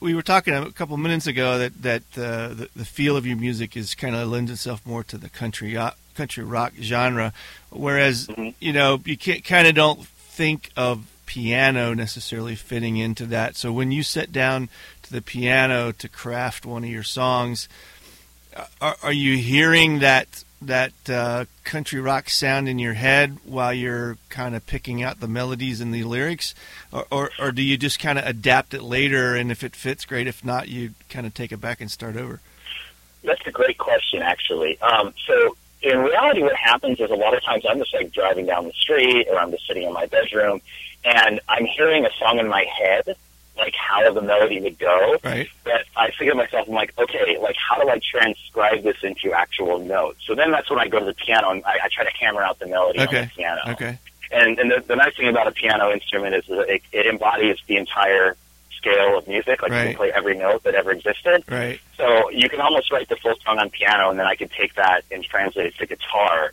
we 0.00 0.14
were 0.14 0.22
talking 0.22 0.54
a 0.54 0.70
couple 0.70 0.96
minutes 0.96 1.26
ago 1.26 1.58
that 1.58 1.82
that 1.82 2.02
uh, 2.16 2.48
the, 2.54 2.68
the 2.76 2.84
feel 2.84 3.16
of 3.16 3.26
your 3.26 3.36
music 3.36 3.76
is 3.76 3.94
kind 3.94 4.14
of 4.14 4.28
lends 4.28 4.50
itself 4.50 4.84
more 4.86 5.02
to 5.04 5.18
the 5.18 5.28
country 5.28 5.76
uh, 5.76 5.90
country 6.14 6.44
rock 6.44 6.72
genre, 6.80 7.32
whereas 7.70 8.28
Mhm. 8.28 8.54
you 8.60 8.72
know 8.72 9.00
you 9.04 9.16
kind 9.16 9.66
of 9.66 9.74
don't 9.74 10.06
think 10.06 10.70
of 10.76 11.06
piano 11.26 11.92
necessarily 11.94 12.54
fitting 12.54 12.98
into 12.98 13.26
that. 13.26 13.56
So 13.56 13.72
when 13.72 13.90
you 13.90 14.02
sit 14.02 14.30
down 14.32 14.68
to 15.02 15.12
the 15.12 15.22
piano 15.22 15.90
to 15.92 16.08
craft 16.08 16.64
one 16.66 16.84
of 16.84 16.90
your 16.90 17.02
songs, 17.02 17.68
uh, 18.56 18.66
are, 18.80 18.96
are 19.02 19.12
you 19.12 19.38
hearing 19.38 19.98
that 20.00 20.44
that 20.66 20.92
uh, 21.08 21.44
country 21.64 22.00
rock 22.00 22.30
sound 22.30 22.68
in 22.68 22.78
your 22.78 22.94
head 22.94 23.38
while 23.44 23.72
you're 23.72 24.16
kind 24.28 24.54
of 24.54 24.66
picking 24.66 25.02
out 25.02 25.20
the 25.20 25.28
melodies 25.28 25.80
and 25.80 25.94
the 25.94 26.04
lyrics, 26.04 26.54
or 26.92 27.06
or, 27.10 27.30
or 27.38 27.52
do 27.52 27.62
you 27.62 27.76
just 27.76 27.98
kind 27.98 28.18
of 28.18 28.26
adapt 28.26 28.74
it 28.74 28.82
later? 28.82 29.34
And 29.34 29.50
if 29.50 29.62
it 29.62 29.76
fits, 29.76 30.04
great. 30.04 30.26
If 30.26 30.44
not, 30.44 30.68
you 30.68 30.94
kind 31.08 31.26
of 31.26 31.34
take 31.34 31.52
it 31.52 31.60
back 31.60 31.80
and 31.80 31.90
start 31.90 32.16
over. 32.16 32.40
That's 33.24 33.46
a 33.46 33.52
great 33.52 33.78
question, 33.78 34.22
actually. 34.22 34.80
Um, 34.80 35.14
so 35.26 35.56
in 35.82 35.98
reality, 35.98 36.42
what 36.42 36.56
happens 36.56 37.00
is 37.00 37.10
a 37.10 37.14
lot 37.14 37.34
of 37.36 37.42
times 37.42 37.64
I'm 37.68 37.78
just 37.78 37.94
like 37.94 38.12
driving 38.12 38.46
down 38.46 38.66
the 38.66 38.72
street, 38.72 39.26
or 39.28 39.38
I'm 39.38 39.50
just 39.50 39.66
sitting 39.66 39.84
in 39.84 39.92
my 39.92 40.06
bedroom, 40.06 40.60
and 41.04 41.40
I'm 41.48 41.66
hearing 41.66 42.04
a 42.04 42.10
song 42.18 42.38
in 42.38 42.48
my 42.48 42.64
head, 42.64 43.16
like 43.56 43.74
how 43.74 44.12
the 44.12 44.22
melody 44.22 44.60
would 44.60 44.78
go. 44.78 45.18
Right. 45.22 45.48
But 45.64 45.84
I 45.96 46.10
figure 46.10 46.32
to 46.32 46.38
myself, 46.38 46.68
I'm 46.68 46.74
like, 46.74 46.94
okay, 46.98 47.38
like 47.40 47.56
how 47.56 47.80
do 47.82 47.88
I 47.88 48.00
transcribe 48.10 48.82
this 48.82 48.96
into 49.02 49.32
actual 49.32 49.78
notes? 49.78 50.20
So 50.26 50.34
then 50.34 50.50
that's 50.50 50.70
when 50.70 50.78
I 50.78 50.88
go 50.88 50.98
to 50.98 51.04
the 51.04 51.14
piano 51.14 51.50
and 51.50 51.64
I, 51.64 51.78
I 51.84 51.88
try 51.92 52.04
to 52.04 52.16
hammer 52.18 52.42
out 52.42 52.58
the 52.58 52.66
melody 52.66 53.00
on 53.00 53.06
the 53.06 53.30
piano. 53.34 53.60
Okay. 53.68 53.98
And, 54.30 54.58
and 54.58 54.70
the, 54.70 54.82
the 54.86 54.96
nice 54.96 55.14
thing 55.16 55.28
about 55.28 55.46
a 55.46 55.52
piano 55.52 55.90
instrument 55.90 56.34
is 56.34 56.46
that 56.46 56.68
it, 56.68 56.82
it 56.92 57.06
embodies 57.06 57.58
the 57.66 57.76
entire 57.76 58.36
scale 58.70 59.18
of 59.18 59.28
music. 59.28 59.62
Like 59.62 59.70
you 59.72 59.78
can 59.78 59.94
play 59.94 60.12
every 60.12 60.36
note 60.36 60.62
that 60.64 60.74
ever 60.74 60.90
existed. 60.90 61.44
Right. 61.48 61.80
So 61.96 62.30
you 62.30 62.48
can 62.48 62.60
almost 62.60 62.90
write 62.90 63.08
the 63.08 63.16
full 63.16 63.34
song 63.44 63.58
on 63.58 63.70
piano, 63.70 64.10
and 64.10 64.18
then 64.18 64.26
I 64.26 64.34
can 64.34 64.48
take 64.48 64.74
that 64.74 65.04
and 65.10 65.22
translate 65.22 65.66
it 65.66 65.76
to 65.76 65.86
guitar, 65.86 66.52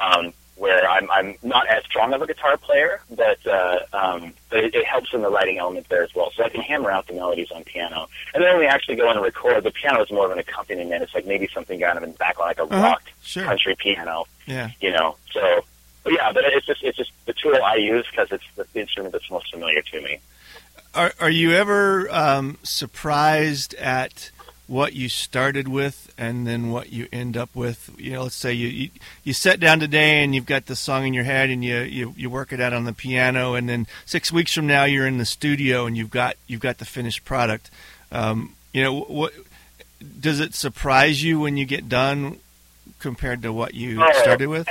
um, 0.00 0.32
where 0.58 0.88
I'm, 0.88 1.10
I'm 1.10 1.36
not 1.42 1.66
as 1.68 1.84
strong 1.84 2.12
of 2.12 2.20
a 2.22 2.26
guitar 2.26 2.56
player, 2.56 3.00
but, 3.10 3.46
uh, 3.46 3.78
um, 3.92 4.32
but 4.50 4.64
it, 4.64 4.74
it 4.74 4.84
helps 4.84 5.14
in 5.14 5.22
the 5.22 5.30
writing 5.30 5.58
element 5.58 5.88
there 5.88 6.02
as 6.02 6.14
well. 6.14 6.30
So 6.36 6.42
I 6.44 6.48
can 6.48 6.60
hammer 6.60 6.90
out 6.90 7.06
the 7.06 7.14
melodies 7.14 7.50
on 7.50 7.64
piano. 7.64 8.08
And 8.34 8.42
then 8.42 8.50
when 8.54 8.60
we 8.60 8.66
actually 8.66 8.96
go 8.96 9.10
in 9.10 9.16
and 9.16 9.24
record, 9.24 9.62
the 9.64 9.70
piano 9.70 10.02
is 10.02 10.10
more 10.10 10.26
of 10.26 10.32
an 10.32 10.38
accompaniment. 10.38 11.02
It's 11.02 11.14
like 11.14 11.26
maybe 11.26 11.48
something 11.54 11.78
kind 11.80 11.96
of 11.96 12.02
in 12.02 12.12
the 12.12 12.18
background, 12.18 12.48
like 12.58 12.58
a 12.58 12.74
Uh-huh. 12.74 12.82
rock 12.82 13.02
Sure. 13.22 13.44
country 13.44 13.74
piano 13.78 14.24
Yeah. 14.46 14.70
you 14.80 14.90
know. 14.90 15.16
So, 15.32 15.64
but 16.04 16.12
yeah, 16.12 16.32
but 16.32 16.44
it's 16.46 16.66
just 16.66 16.82
it's 16.82 16.96
just 16.96 17.12
the 17.26 17.34
tool 17.34 17.58
I 17.62 17.76
use 17.76 18.06
because 18.10 18.32
it's 18.32 18.44
the, 18.56 18.64
the 18.72 18.80
instrument 18.80 19.12
that's 19.12 19.30
most 19.30 19.50
familiar 19.52 19.82
to 19.82 20.00
me. 20.00 20.20
Are 20.94 21.12
Are 21.20 21.30
you 21.30 21.52
ever 21.52 22.08
um, 22.10 22.58
surprised 22.62 23.74
at 23.74 24.30
what 24.68 24.92
you 24.92 25.08
started 25.08 25.66
with 25.66 26.12
and 26.16 26.46
then 26.46 26.70
what 26.70 26.92
you 26.92 27.08
end 27.12 27.36
up 27.36 27.48
with? 27.56 27.90
You 27.98 28.12
know, 28.12 28.22
let's 28.24 28.36
say 28.36 28.52
you 28.52 28.68
you, 28.68 28.90
you 29.24 29.32
sit 29.32 29.58
down 29.58 29.80
today 29.80 30.22
and 30.22 30.34
you've 30.34 30.46
got 30.46 30.66
the 30.66 30.76
song 30.76 31.06
in 31.06 31.14
your 31.14 31.24
head 31.24 31.50
and 31.50 31.64
you, 31.64 31.78
you 31.80 32.14
you 32.16 32.30
work 32.30 32.52
it 32.52 32.60
out 32.60 32.72
on 32.72 32.84
the 32.84 32.92
piano, 32.92 33.54
and 33.54 33.68
then 33.68 33.86
six 34.06 34.30
weeks 34.30 34.52
from 34.54 34.66
now 34.68 34.84
you're 34.84 35.06
in 35.06 35.18
the 35.18 35.24
studio 35.26 35.86
and 35.86 35.96
you've 35.96 36.10
got 36.10 36.36
you've 36.46 36.60
got 36.60 36.78
the 36.78 36.84
finished 36.84 37.24
product. 37.24 37.70
Um, 38.12 38.54
you 38.72 38.82
know, 38.84 39.00
what 39.00 39.32
does 40.20 40.38
it 40.38 40.54
surprise 40.54 41.24
you 41.24 41.40
when 41.40 41.56
you 41.56 41.64
get 41.64 41.88
done 41.88 42.38
compared 43.00 43.42
to 43.42 43.52
what 43.52 43.74
you 43.74 44.00
Oh. 44.02 44.12
started 44.22 44.46
with? 44.48 44.68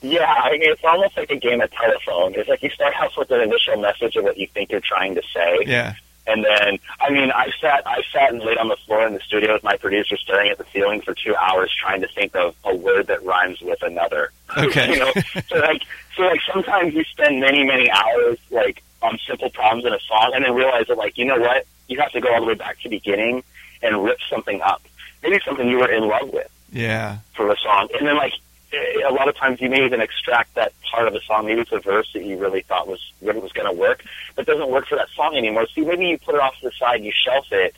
Yeah, 0.00 0.32
I 0.32 0.52
mean 0.52 0.62
it's 0.62 0.84
almost 0.84 1.16
like 1.16 1.30
a 1.32 1.36
game 1.36 1.60
of 1.60 1.70
telephone. 1.72 2.34
It's 2.36 2.48
like 2.48 2.62
you 2.62 2.70
start 2.70 2.94
off 3.00 3.16
with 3.18 3.30
an 3.32 3.40
initial 3.40 3.76
message 3.80 4.14
of 4.14 4.22
what 4.24 4.38
you 4.38 4.46
think 4.46 4.70
you're 4.70 4.80
trying 4.80 5.16
to 5.16 5.22
say, 5.34 5.58
Yeah. 5.66 5.94
And 6.28 6.44
then 6.44 6.78
I 7.00 7.10
mean 7.10 7.30
I 7.30 7.50
sat 7.60 7.86
I 7.86 8.02
sat 8.12 8.32
and 8.32 8.40
laid 8.42 8.58
on 8.58 8.68
the 8.68 8.76
floor 8.76 9.06
in 9.06 9.14
the 9.14 9.20
studio 9.20 9.54
with 9.54 9.62
my 9.64 9.76
producer, 9.76 10.16
staring 10.16 10.50
at 10.50 10.58
the 10.58 10.66
ceiling 10.72 11.00
for 11.00 11.14
two 11.14 11.34
hours, 11.36 11.74
trying 11.80 12.00
to 12.02 12.08
think 12.08 12.34
of 12.36 12.54
a 12.64 12.74
word 12.76 13.06
that 13.08 13.24
rhymes 13.24 13.60
with 13.60 13.82
another. 13.82 14.30
Okay. 14.56 14.92
you 14.94 14.98
know, 14.98 15.12
so 15.48 15.56
like 15.58 15.82
so 16.16 16.22
like 16.22 16.40
sometimes 16.52 16.94
you 16.94 17.04
spend 17.04 17.40
many 17.40 17.64
many 17.64 17.90
hours 17.90 18.38
like 18.50 18.82
on 19.02 19.18
simple 19.26 19.50
problems 19.50 19.84
in 19.84 19.92
a 19.92 20.00
song, 20.00 20.32
and 20.34 20.44
then 20.44 20.54
realize 20.54 20.86
that 20.88 20.96
like 20.98 21.16
you 21.18 21.24
know 21.24 21.38
what 21.38 21.66
you 21.88 21.98
have 22.00 22.10
to 22.12 22.20
go 22.20 22.32
all 22.34 22.40
the 22.40 22.46
way 22.46 22.54
back 22.54 22.76
to 22.80 22.88
the 22.88 22.96
beginning 22.96 23.42
and 23.82 24.02
rip 24.04 24.18
something 24.28 24.60
up, 24.62 24.82
maybe 25.22 25.38
something 25.44 25.68
you 25.68 25.78
were 25.78 25.90
in 25.90 26.06
love 26.08 26.30
with 26.32 26.50
Yeah. 26.72 27.18
for 27.34 27.50
a 27.50 27.56
song, 27.58 27.88
and 27.98 28.06
then 28.08 28.16
like 28.16 28.32
a 28.72 29.12
lot 29.12 29.28
of 29.28 29.36
times 29.36 29.60
you 29.60 29.70
may 29.70 29.84
even 29.84 30.00
extract 30.00 30.54
that 30.54 30.72
part 30.90 31.06
of 31.06 31.14
the 31.14 31.20
song. 31.20 31.46
Maybe 31.46 31.60
it's 31.62 31.72
a 31.72 31.78
verse 31.80 32.10
that 32.12 32.24
you 32.24 32.36
really 32.38 32.60
thought 32.62 32.86
was 32.86 33.00
really 33.22 33.40
was 33.40 33.52
going 33.52 33.66
to 33.66 33.72
work, 33.78 34.04
but 34.36 34.46
doesn't 34.46 34.68
work 34.70 34.86
for 34.86 34.96
that 34.96 35.08
song 35.10 35.36
anymore. 35.36 35.66
So 35.74 35.82
maybe 35.84 36.06
you 36.06 36.18
put 36.18 36.34
it 36.34 36.40
off 36.40 36.58
to 36.60 36.68
the 36.68 36.72
side, 36.78 37.02
you 37.02 37.12
shelf 37.12 37.46
it, 37.50 37.74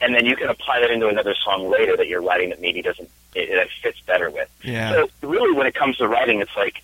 and 0.00 0.14
then 0.14 0.26
you 0.26 0.34
can 0.36 0.48
apply 0.48 0.80
that 0.80 0.90
into 0.90 1.08
another 1.08 1.34
song 1.44 1.70
later 1.70 1.96
that 1.96 2.08
you're 2.08 2.22
writing 2.22 2.50
that 2.50 2.60
maybe 2.60 2.82
doesn't 2.82 3.08
it, 3.34 3.48
it 3.50 3.68
fits 3.82 4.00
better 4.00 4.30
with. 4.30 4.50
Yeah. 4.64 4.90
So 4.90 5.08
really, 5.28 5.52
when 5.56 5.66
it 5.66 5.74
comes 5.74 5.96
to 5.98 6.08
writing, 6.08 6.40
it's 6.40 6.56
like 6.56 6.82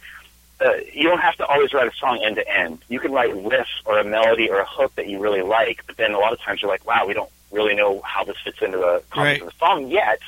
uh, 0.61 0.73
you 0.93 1.05
don't 1.05 1.21
have 1.21 1.37
to 1.37 1.47
always 1.47 1.73
write 1.73 1.89
a 1.89 1.97
song 1.97 2.23
end 2.25 2.37
to 2.37 2.49
end. 2.49 2.79
You 2.89 3.01
can 3.01 3.13
write 3.13 3.31
riffs 3.31 3.67
or 3.85 3.99
a 3.99 4.05
melody 4.05 4.51
or 4.51 4.59
a 4.61 4.67
hook 4.67 4.95
that 4.97 5.09
you 5.09 5.19
really 5.21 5.43
like, 5.43 5.85
but 5.87 5.97
then 5.97 6.13
a 6.13 6.19
lot 6.19 6.33
of 6.33 6.41
times 6.41 6.63
you're 6.63 6.71
like, 6.71 6.87
wow, 6.87 7.07
we 7.07 7.15
don't 7.15 7.31
really 7.51 7.75
know 7.75 8.01
how 8.05 8.25
this 8.25 8.37
fits 8.45 8.61
into 8.63 8.77
the 8.79 9.03
context 9.11 9.17
Right. 9.17 9.41
of 9.43 9.47
the 9.47 9.55
song 9.59 9.89
yet. 9.89 10.21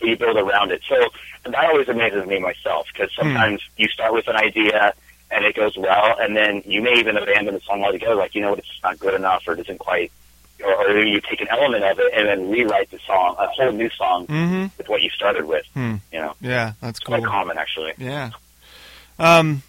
You 0.00 0.16
build 0.16 0.36
around 0.36 0.72
it. 0.72 0.82
So 0.88 1.08
that 1.44 1.64
always 1.64 1.88
amazes 1.88 2.26
me 2.26 2.38
myself 2.38 2.86
because 2.92 3.10
sometimes 3.14 3.62
you 3.76 3.88
start 3.88 4.12
with 4.12 4.28
an 4.28 4.36
idea 4.36 4.92
and 5.30 5.44
it 5.44 5.56
goes 5.56 5.76
well, 5.76 6.16
and 6.20 6.36
then 6.36 6.62
you 6.66 6.80
may 6.82 6.94
even 6.98 7.16
abandon 7.16 7.54
the 7.54 7.60
song 7.60 7.82
altogether. 7.82 8.14
Like 8.14 8.34
you 8.34 8.42
know 8.42 8.50
what, 8.50 8.58
it's 8.60 8.68
just 8.68 8.82
not 8.82 8.98
good 8.98 9.14
enough, 9.14 9.42
or 9.48 9.54
it 9.54 9.56
doesn't 9.56 9.78
quite, 9.78 10.12
or, 10.64 10.72
or 10.90 11.02
you 11.02 11.20
take 11.20 11.40
an 11.40 11.48
element 11.50 11.82
of 11.82 11.98
it 11.98 12.12
and 12.14 12.28
then 12.28 12.50
rewrite 12.50 12.90
the 12.90 12.98
song, 13.06 13.34
a 13.38 13.46
whole 13.48 13.72
new 13.72 13.90
song 13.90 14.26
Mm-hmm. 14.26 14.66
with 14.78 14.88
what 14.88 15.02
you 15.02 15.10
started 15.10 15.46
with. 15.46 15.66
Hmm. 15.74 15.96
You 16.12 16.20
know, 16.20 16.34
Yeah. 16.40 16.74
That's 16.80 16.98
it's 16.98 17.06
cool. 17.06 17.16
quite 17.18 17.24
common 17.28 17.58
actually. 17.58 17.92
Yeah. 17.98 18.30
Um, 19.18 19.62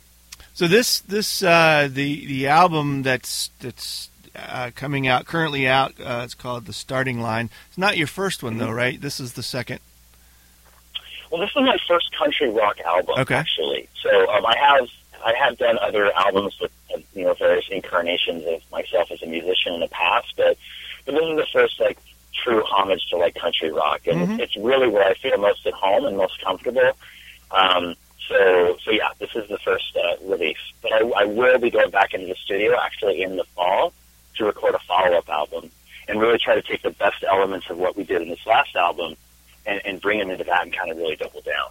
so 0.53 0.67
this 0.67 0.99
this 1.01 1.41
uh, 1.41 1.87
the 1.91 2.25
the 2.25 2.47
album 2.47 3.03
that's 3.03 3.49
that's 3.59 4.09
uh, 4.35 4.71
coming 4.75 5.07
out 5.07 5.25
currently 5.25 5.67
out. 5.67 5.93
Uh, 5.99 6.21
it's 6.23 6.33
called 6.35 6.65
the 6.65 6.73
Starting 6.73 7.21
Line. 7.21 7.49
It's 7.69 7.77
not 7.77 7.97
your 7.97 8.07
first 8.07 8.43
one 8.43 8.57
though, 8.57 8.71
right? 8.71 8.99
This 8.99 9.19
is 9.19 9.33
the 9.33 9.43
second. 9.43 9.79
Well, 11.31 11.41
this 11.41 11.49
is 11.49 11.55
my 11.57 11.77
first 11.87 12.15
country 12.17 12.49
rock 12.49 12.79
album, 12.81 13.15
Okay. 13.19 13.35
actually. 13.35 13.87
So 14.01 14.29
um, 14.31 14.45
I 14.45 14.55
have 14.57 14.87
I 15.25 15.33
have 15.33 15.57
done 15.57 15.77
other 15.81 16.11
albums 16.15 16.57
with 16.61 16.71
uh, 16.93 16.99
you 17.13 17.23
know 17.25 17.33
various 17.33 17.65
incarnations 17.69 18.45
of 18.45 18.61
myself 18.71 19.11
as 19.11 19.21
a 19.23 19.27
musician 19.27 19.73
in 19.73 19.79
the 19.81 19.87
past, 19.89 20.33
but 20.37 20.57
but 21.05 21.15
this 21.15 21.23
is 21.23 21.37
the 21.37 21.47
first 21.51 21.79
like 21.79 21.97
true 22.33 22.63
homage 22.63 23.05
to 23.09 23.17
like 23.17 23.35
country 23.35 23.71
rock, 23.71 24.05
and 24.07 24.19
Mhm. 24.19 24.39
it's, 24.39 24.55
it's 24.55 24.57
really 24.63 24.87
where 24.87 25.05
I 25.07 25.13
feel 25.15 25.37
most 25.37 25.65
at 25.65 25.73
home 25.73 26.05
and 26.05 26.15
most 26.17 26.39
comfortable. 26.43 26.91
Um, 27.51 27.95
so 28.27 28.77
so 28.83 28.91
yeah, 28.91 29.09
this 29.19 29.35
is 29.35 29.49
the 29.49 29.57
first 29.59 29.97
uh, 29.97 30.15
release, 30.23 30.57
but 30.81 30.93
I, 30.93 30.99
I 31.21 31.25
will 31.25 31.57
be 31.59 31.69
going 31.71 31.89
back 31.89 32.13
into 32.13 32.27
the 32.27 32.35
studio 32.35 32.77
actually 32.79 33.21
in 33.23 33.35
the 33.37 33.43
fall 33.55 33.93
to 34.35 34.45
record 34.45 34.75
a 34.75 34.79
follow 34.79 35.17
up 35.17 35.27
album 35.29 35.71
and 36.07 36.21
really 36.21 36.37
try 36.37 36.55
to 36.55 36.61
take 36.61 36.83
the 36.83 36.91
best 36.91 37.23
elements 37.27 37.69
of 37.69 37.77
what 37.77 37.97
we 37.97 38.03
did 38.03 38.21
in 38.21 38.29
this 38.29 38.45
last 38.45 38.75
album 38.75 39.15
and, 39.67 39.81
and 39.85 40.01
bring 40.01 40.19
them 40.19 40.29
into 40.31 40.43
that 40.45 40.63
and 40.63 40.75
kind 40.75 40.89
of 40.91 40.97
really 40.97 41.15
double 41.15 41.41
down. 41.41 41.69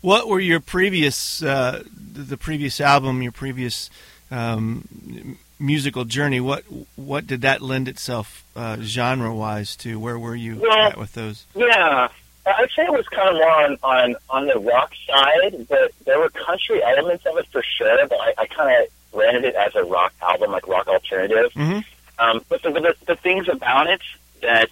What 0.00 0.28
were 0.28 0.40
your 0.40 0.60
previous 0.60 1.42
uh, 1.42 1.82
the 2.12 2.36
previous 2.36 2.80
album, 2.80 3.22
your 3.22 3.32
previous 3.32 3.90
um, 4.30 5.36
musical 5.58 6.04
journey? 6.06 6.40
What 6.40 6.64
what 6.96 7.26
did 7.26 7.42
that 7.42 7.60
lend 7.60 7.88
itself 7.88 8.44
uh, 8.56 8.78
genre 8.80 9.34
wise 9.34 9.76
to? 9.76 9.98
Where 10.00 10.18
were 10.18 10.34
you 10.34 10.56
Well, 10.56 10.72
at 10.72 10.96
with 10.96 11.12
those? 11.12 11.44
Yeah, 11.54 12.08
I'd 12.46 12.70
say 12.74 12.84
it 12.84 12.92
was 12.92 13.06
kind 13.08 13.28
of 13.28 13.34
more 13.34 13.50
on, 13.50 13.76
on, 13.82 14.16
on 14.30 14.46
the 14.46 14.58
rock 14.58 14.92
side, 15.06 15.66
but 15.68 15.92
there 16.06 16.18
were 16.18 16.30
country 16.30 16.82
elements 16.82 17.26
of 17.26 17.36
it 17.36 17.46
for 17.48 17.62
sure, 17.62 18.06
but 18.08 18.18
I, 18.18 18.34
I 18.38 18.46
kind 18.46 18.82
of 18.82 18.88
branded 19.12 19.44
it 19.44 19.54
as 19.54 19.74
a 19.74 19.84
rock 19.84 20.14
album, 20.22 20.50
like 20.52 20.66
rock 20.66 20.88
alternative. 20.88 21.52
hmm 21.52 21.80
Um, 22.18 22.42
but 22.48 22.62
the, 22.62 22.70
the, 22.70 22.94
the 23.06 23.16
things 23.16 23.48
about 23.48 23.86
it 23.88 24.00
that, 24.40 24.70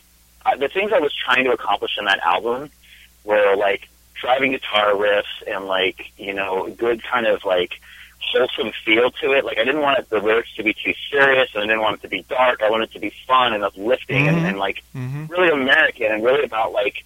the 0.56 0.68
things 0.68 0.92
I 0.94 1.00
was 1.00 1.12
trying 1.14 1.44
to 1.44 1.52
accomplish 1.52 1.92
in 1.98 2.04
that 2.06 2.20
album 2.20 2.70
were 3.24 3.56
like 3.56 3.88
driving 4.20 4.52
guitar 4.52 4.92
riffs 4.94 5.24
and 5.46 5.66
like, 5.66 6.00
you 6.16 6.34
know, 6.34 6.68
good 6.76 7.02
kind 7.04 7.26
of 7.26 7.44
like 7.44 7.72
wholesome 8.20 8.72
feel 8.84 9.10
to 9.22 9.32
it. 9.32 9.44
Like 9.44 9.58
I 9.58 9.64
didn't 9.64 9.80
want 9.80 9.98
it, 9.98 10.10
the 10.10 10.18
lyrics 10.20 10.54
to 10.56 10.62
be 10.62 10.74
too 10.74 10.92
serious 11.10 11.50
and 11.54 11.62
I 11.62 11.66
didn't 11.66 11.82
want 11.82 11.96
it 11.96 12.02
to 12.02 12.08
be 12.08 12.22
dark. 12.28 12.62
I 12.62 12.70
wanted 12.70 12.90
it 12.90 12.92
to 12.94 13.00
be 13.00 13.12
fun 13.26 13.52
and 13.54 13.62
uplifting 13.64 14.24
Mhm. 14.26 14.28
and, 14.28 14.46
and 14.46 14.58
like 14.58 14.82
hmm 14.92 15.24
really 15.28 15.50
American 15.50 16.10
and 16.10 16.24
really 16.24 16.44
about 16.44 16.72
like 16.72 17.04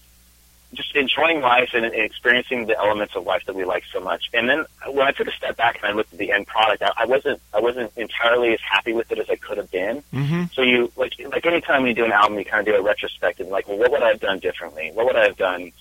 just 0.75 0.95
enjoying 0.97 1.41
life 1.41 1.71
and, 1.75 1.85
and 1.85 1.95
experiencing 1.95 2.67
the 2.67 2.79
elements 2.79 3.14
of 3.14 3.25
life 3.25 3.45
that 3.47 3.55
we 3.55 3.64
like 3.64 3.85
so 3.93 4.00
much. 4.00 4.31
And 4.33 4.49
then 4.49 4.64
when 4.91 5.07
I 5.07 5.11
took 5.11 5.29
a 5.29 5.33
step 5.33 5.57
back 5.57 5.76
and 5.76 5.87
I 5.87 5.93
looked 5.93 6.12
at 6.12 6.19
the 6.19 6.33
end 6.33 6.47
product, 6.47 6.83
I, 6.83 6.93
I 6.97 7.07
wasn't 7.07 7.41
I 7.52 7.61
wasn't 7.61 7.93
entirely 7.97 8.52
as 8.55 8.61
happy 8.61 8.93
with 8.93 9.11
it 9.12 9.19
as 9.19 9.29
I 9.29 9.37
could 9.37 9.59
have 9.59 9.71
been. 9.71 10.02
hmm 10.12 10.45
So 10.55 10.62
you 10.62 10.91
like 10.97 11.12
like 11.31 11.45
anytime 11.47 11.87
you 11.87 11.95
do 11.95 12.05
an 12.05 12.12
album, 12.12 12.38
you 12.38 12.45
kind 12.45 12.67
of 12.67 12.75
do 12.75 12.79
a 12.79 12.83
retrospective, 12.83 13.49
like, 13.49 13.69
well, 13.69 13.79
what 13.79 13.91
would 13.91 14.02
I 14.02 14.09
have 14.09 14.21
done 14.21 14.38
differently? 14.38 14.91
What 14.95 15.07
would 15.07 15.17
I 15.17 15.25
have 15.25 15.37
done 15.37 15.73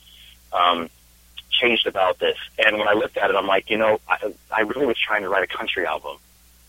um, 0.52 0.90
changed 1.50 1.88
about 1.88 2.20
this? 2.20 2.38
And 2.58 2.78
when 2.78 2.88
I 2.88 2.94
looked 2.94 3.18
at 3.18 3.30
it, 3.30 3.36
I'm 3.36 3.48
like, 3.48 3.70
you 3.70 3.78
know, 3.78 4.00
I, 4.08 4.34
I 4.52 4.62
really 4.62 4.86
was 4.86 4.98
trying 5.00 5.22
to 5.22 5.30
write 5.30 5.44
a 5.44 5.58
country 5.58 5.86
album 5.86 6.18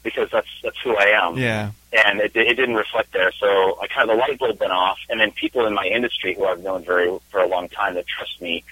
because 0.03 0.31
that's 0.31 0.49
that's 0.63 0.79
who 0.83 0.97
I 0.97 1.07
am 1.27 1.37
Yeah. 1.37 1.71
and 1.93 2.21
it, 2.21 2.35
it 2.35 2.55
didn't 2.55 2.75
reflect 2.75 3.13
there. 3.13 3.31
So 3.33 3.79
I 3.81 3.87
kind 3.87 4.09
of 4.11 4.17
the 4.17 4.21
light 4.21 4.39
bulb 4.39 4.59
went 4.61 4.73
off, 4.73 4.99
and 5.09 5.21
then 5.21 5.31
people 5.33 5.67
in 5.67 5.75
my 5.75 5.87
industry 5.87 6.35
who 6.35 6.45
I've 6.47 6.61
known 6.63 6.85
very 6.85 7.11
for 7.31 7.41
a 7.41 7.47
long 7.47 7.69
time 7.69 7.95
that 7.95 8.07
trust 8.07 8.41
me, 8.41 8.65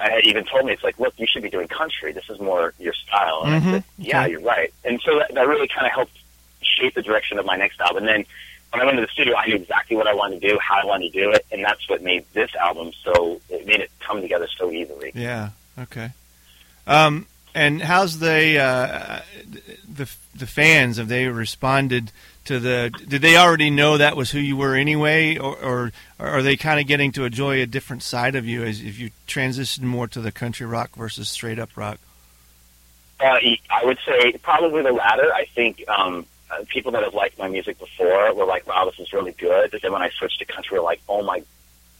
I 0.00 0.10
had 0.10 0.24
even 0.24 0.44
told 0.44 0.66
me 0.66 0.72
it's 0.72 0.82
like, 0.84 0.98
look, 0.98 1.14
you 1.18 1.26
should 1.26 1.42
be 1.42 1.50
doing 1.50 1.68
country. 1.68 2.12
This 2.12 2.28
is 2.28 2.38
more 2.40 2.74
your 2.78 2.92
style. 2.94 3.42
And 3.44 3.62
Mhm. 3.62 3.68
I 3.68 3.70
said, 3.72 3.84
yeah, 3.98 4.20
Okay. 4.22 4.30
you're 4.32 4.40
right. 4.40 4.72
And 4.84 5.00
so 5.02 5.18
that, 5.18 5.32
that 5.34 5.46
really 5.48 5.68
kind 5.68 5.86
of 5.86 5.92
helped 5.92 6.16
shape 6.62 6.94
the 6.94 7.02
direction 7.02 7.38
of 7.38 7.46
my 7.46 7.56
next 7.56 7.80
album. 7.80 7.98
And 7.98 8.08
then 8.08 8.24
when 8.72 8.82
I 8.82 8.84
went 8.84 8.96
to 8.98 9.02
the 9.02 9.08
studio, 9.12 9.36
I 9.36 9.46
knew 9.46 9.54
exactly 9.54 9.96
what 9.96 10.06
I 10.06 10.14
wanted 10.14 10.42
to 10.42 10.48
do, 10.48 10.58
how 10.60 10.80
I 10.82 10.84
wanted 10.84 11.12
to 11.12 11.18
do 11.24 11.30
it, 11.30 11.46
and 11.52 11.64
that's 11.64 11.88
what 11.88 12.02
made 12.02 12.24
this 12.34 12.54
album 12.56 12.92
so 13.04 13.40
it 13.48 13.64
made 13.66 13.80
it 13.80 13.90
come 14.00 14.20
together 14.20 14.48
so 14.58 14.70
easily. 14.72 15.12
Yeah. 15.14 15.50
Okay. 15.78 16.10
Um, 16.86 17.26
and 17.56 17.80
how's 17.80 18.18
the 18.18 18.58
uh, 18.58 19.20
the 19.88 20.08
the 20.34 20.46
fans? 20.46 20.98
Have 20.98 21.08
they 21.08 21.26
responded 21.26 22.12
to 22.44 22.60
the? 22.60 22.92
Did 23.08 23.22
they 23.22 23.38
already 23.38 23.70
know 23.70 23.96
that 23.96 24.14
was 24.14 24.30
who 24.30 24.38
you 24.38 24.58
were 24.58 24.74
anyway, 24.74 25.38
or 25.38 25.56
or, 25.56 25.92
or 26.18 26.26
are 26.26 26.42
they 26.42 26.58
kind 26.58 26.78
of 26.78 26.86
getting 26.86 27.12
to 27.12 27.24
enjoy 27.24 27.62
a 27.62 27.66
different 27.66 28.02
side 28.02 28.34
of 28.34 28.44
you 28.44 28.62
as 28.62 28.82
if 28.82 28.98
you 28.98 29.10
transition 29.26 29.86
more 29.86 30.06
to 30.08 30.20
the 30.20 30.30
country 30.30 30.66
rock 30.66 30.94
versus 30.94 31.30
straight 31.30 31.58
up 31.58 31.70
rock? 31.76 31.98
Uh, 33.18 33.38
I 33.70 33.84
would 33.84 33.98
say 34.06 34.32
probably 34.42 34.82
the 34.82 34.92
latter. 34.92 35.32
I 35.32 35.46
think 35.46 35.82
um, 35.88 36.26
uh, 36.50 36.62
people 36.68 36.92
that 36.92 37.02
have 37.04 37.14
liked 37.14 37.38
my 37.38 37.48
music 37.48 37.78
before 37.78 38.34
were 38.34 38.44
like, 38.44 38.66
"Wow, 38.66 38.84
this 38.84 39.00
is 39.00 39.14
really 39.14 39.32
good." 39.32 39.70
But 39.70 39.80
then 39.80 39.92
when 39.92 40.02
I 40.02 40.10
switched 40.10 40.40
to 40.40 40.44
country, 40.44 40.78
were 40.78 40.84
like, 40.84 41.00
"Oh 41.08 41.22
my 41.22 41.42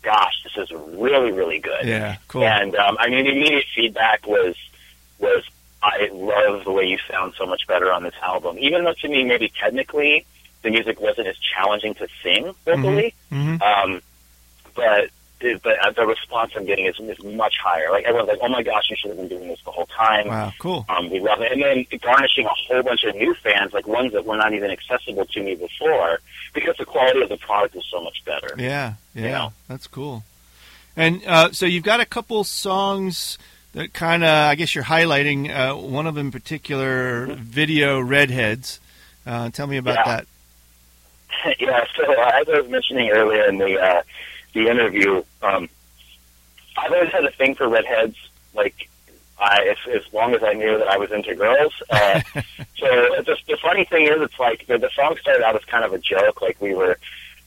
gosh, 0.02 0.34
this 0.44 0.58
is 0.58 0.70
really, 0.70 1.32
really 1.32 1.60
good." 1.60 1.86
Yeah. 1.86 2.16
Cool. 2.28 2.44
And 2.44 2.76
um, 2.76 2.98
I 3.00 3.08
mean, 3.08 3.24
the 3.24 3.32
immediate 3.32 3.64
feedback 3.74 4.26
was 4.26 4.54
was 5.18 5.44
I 5.82 6.08
love 6.12 6.64
the 6.64 6.72
way 6.72 6.84
you 6.84 6.98
sound 7.08 7.34
so 7.38 7.46
much 7.46 7.66
better 7.66 7.92
on 7.92 8.02
this 8.02 8.14
album. 8.22 8.58
Even 8.58 8.84
though 8.84 8.94
to 8.94 9.08
me, 9.08 9.24
maybe 9.24 9.48
technically, 9.60 10.24
the 10.62 10.70
music 10.70 11.00
wasn't 11.00 11.28
as 11.28 11.36
challenging 11.38 11.94
to 11.94 12.08
sing 12.22 12.52
vocally, 12.64 13.14
hmm 13.30 13.56
um, 13.62 14.00
but 14.74 15.10
but 15.62 15.78
uh, 15.84 15.90
the 15.90 16.06
response 16.06 16.52
I'm 16.56 16.64
getting 16.64 16.86
is, 16.86 16.98
is 16.98 17.22
much 17.22 17.56
higher. 17.62 17.90
Like 17.90 18.04
everyone's 18.04 18.28
like, 18.28 18.38
"Oh 18.40 18.48
my 18.48 18.62
gosh, 18.62 18.84
you 18.88 18.96
should 18.96 19.10
have 19.10 19.18
been 19.18 19.28
doing 19.28 19.48
this 19.48 19.60
the 19.64 19.70
whole 19.70 19.86
time." 19.86 20.28
Wow. 20.28 20.52
Cool. 20.58 20.86
Um, 20.88 21.10
we 21.10 21.20
love 21.20 21.40
it. 21.42 21.52
And 21.52 21.62
then 21.62 21.84
garnishing 22.00 22.46
a 22.46 22.48
whole 22.48 22.82
bunch 22.82 23.04
of 23.04 23.14
new 23.14 23.34
fans, 23.34 23.74
like 23.74 23.86
ones 23.86 24.12
that 24.12 24.24
were 24.24 24.36
not 24.38 24.54
even 24.54 24.70
accessible 24.70 25.26
to 25.26 25.42
me 25.42 25.54
before, 25.54 26.20
because 26.54 26.76
the 26.78 26.86
quality 26.86 27.20
of 27.22 27.28
the 27.28 27.36
product 27.36 27.76
is 27.76 27.84
so 27.90 28.02
much 28.02 28.24
better. 28.24 28.54
Yeah, 28.56 28.94
yeah, 29.14 29.24
Yeah. 29.24 29.50
that's 29.68 29.86
cool. 29.86 30.24
And 30.96 31.22
uh, 31.26 31.52
so 31.52 31.66
you've 31.66 31.84
got 31.84 32.00
a 32.00 32.06
couple 32.06 32.42
songs 32.42 33.36
that 33.76 33.92
kind 33.92 34.24
of, 34.24 34.30
I 34.30 34.54
guess 34.54 34.74
you're 34.74 34.84
highlighting 34.84 35.50
uh, 35.54 35.76
one 35.76 36.06
of 36.06 36.14
them 36.14 36.28
in 36.28 36.32
particular, 36.32 37.26
video 37.26 38.00
Redheads. 38.00 38.80
Uh, 39.26 39.50
tell 39.50 39.66
me 39.66 39.76
about 39.76 39.96
Yeah. 39.96 40.16
that. 40.16 40.26
yeah, 41.60 41.84
so 41.94 42.02
uh, 42.04 42.30
as 42.40 42.48
I 42.48 42.60
was 42.60 42.68
mentioning 42.70 43.10
earlier 43.10 43.44
in 43.44 43.58
the 43.58 43.78
uh, 43.78 44.02
the 44.54 44.68
interview, 44.68 45.22
um, 45.42 45.68
I've 46.78 46.90
always 46.90 47.12
had 47.12 47.24
a 47.24 47.30
thing 47.32 47.54
for 47.54 47.68
redheads. 47.68 48.16
Like, 48.54 48.88
I, 49.38 49.66
as, 49.68 49.76
as 49.94 50.12
long 50.14 50.34
as 50.34 50.42
I 50.42 50.54
knew 50.54 50.78
that 50.78 50.88
I 50.88 50.96
was 50.96 51.12
into 51.12 51.34
girls. 51.34 51.74
Uh, 51.90 52.20
so 52.78 52.86
the, 53.26 53.36
the 53.46 53.58
funny 53.60 53.84
thing 53.84 54.06
is, 54.06 54.14
it's 54.22 54.38
like 54.40 54.66
the, 54.66 54.78
the 54.78 54.88
song 54.96 55.16
started 55.20 55.44
out 55.44 55.54
as 55.54 55.64
kind 55.66 55.84
of 55.84 55.92
a 55.92 55.98
joke. 55.98 56.40
Like 56.40 56.58
we 56.62 56.72
were, 56.72 56.96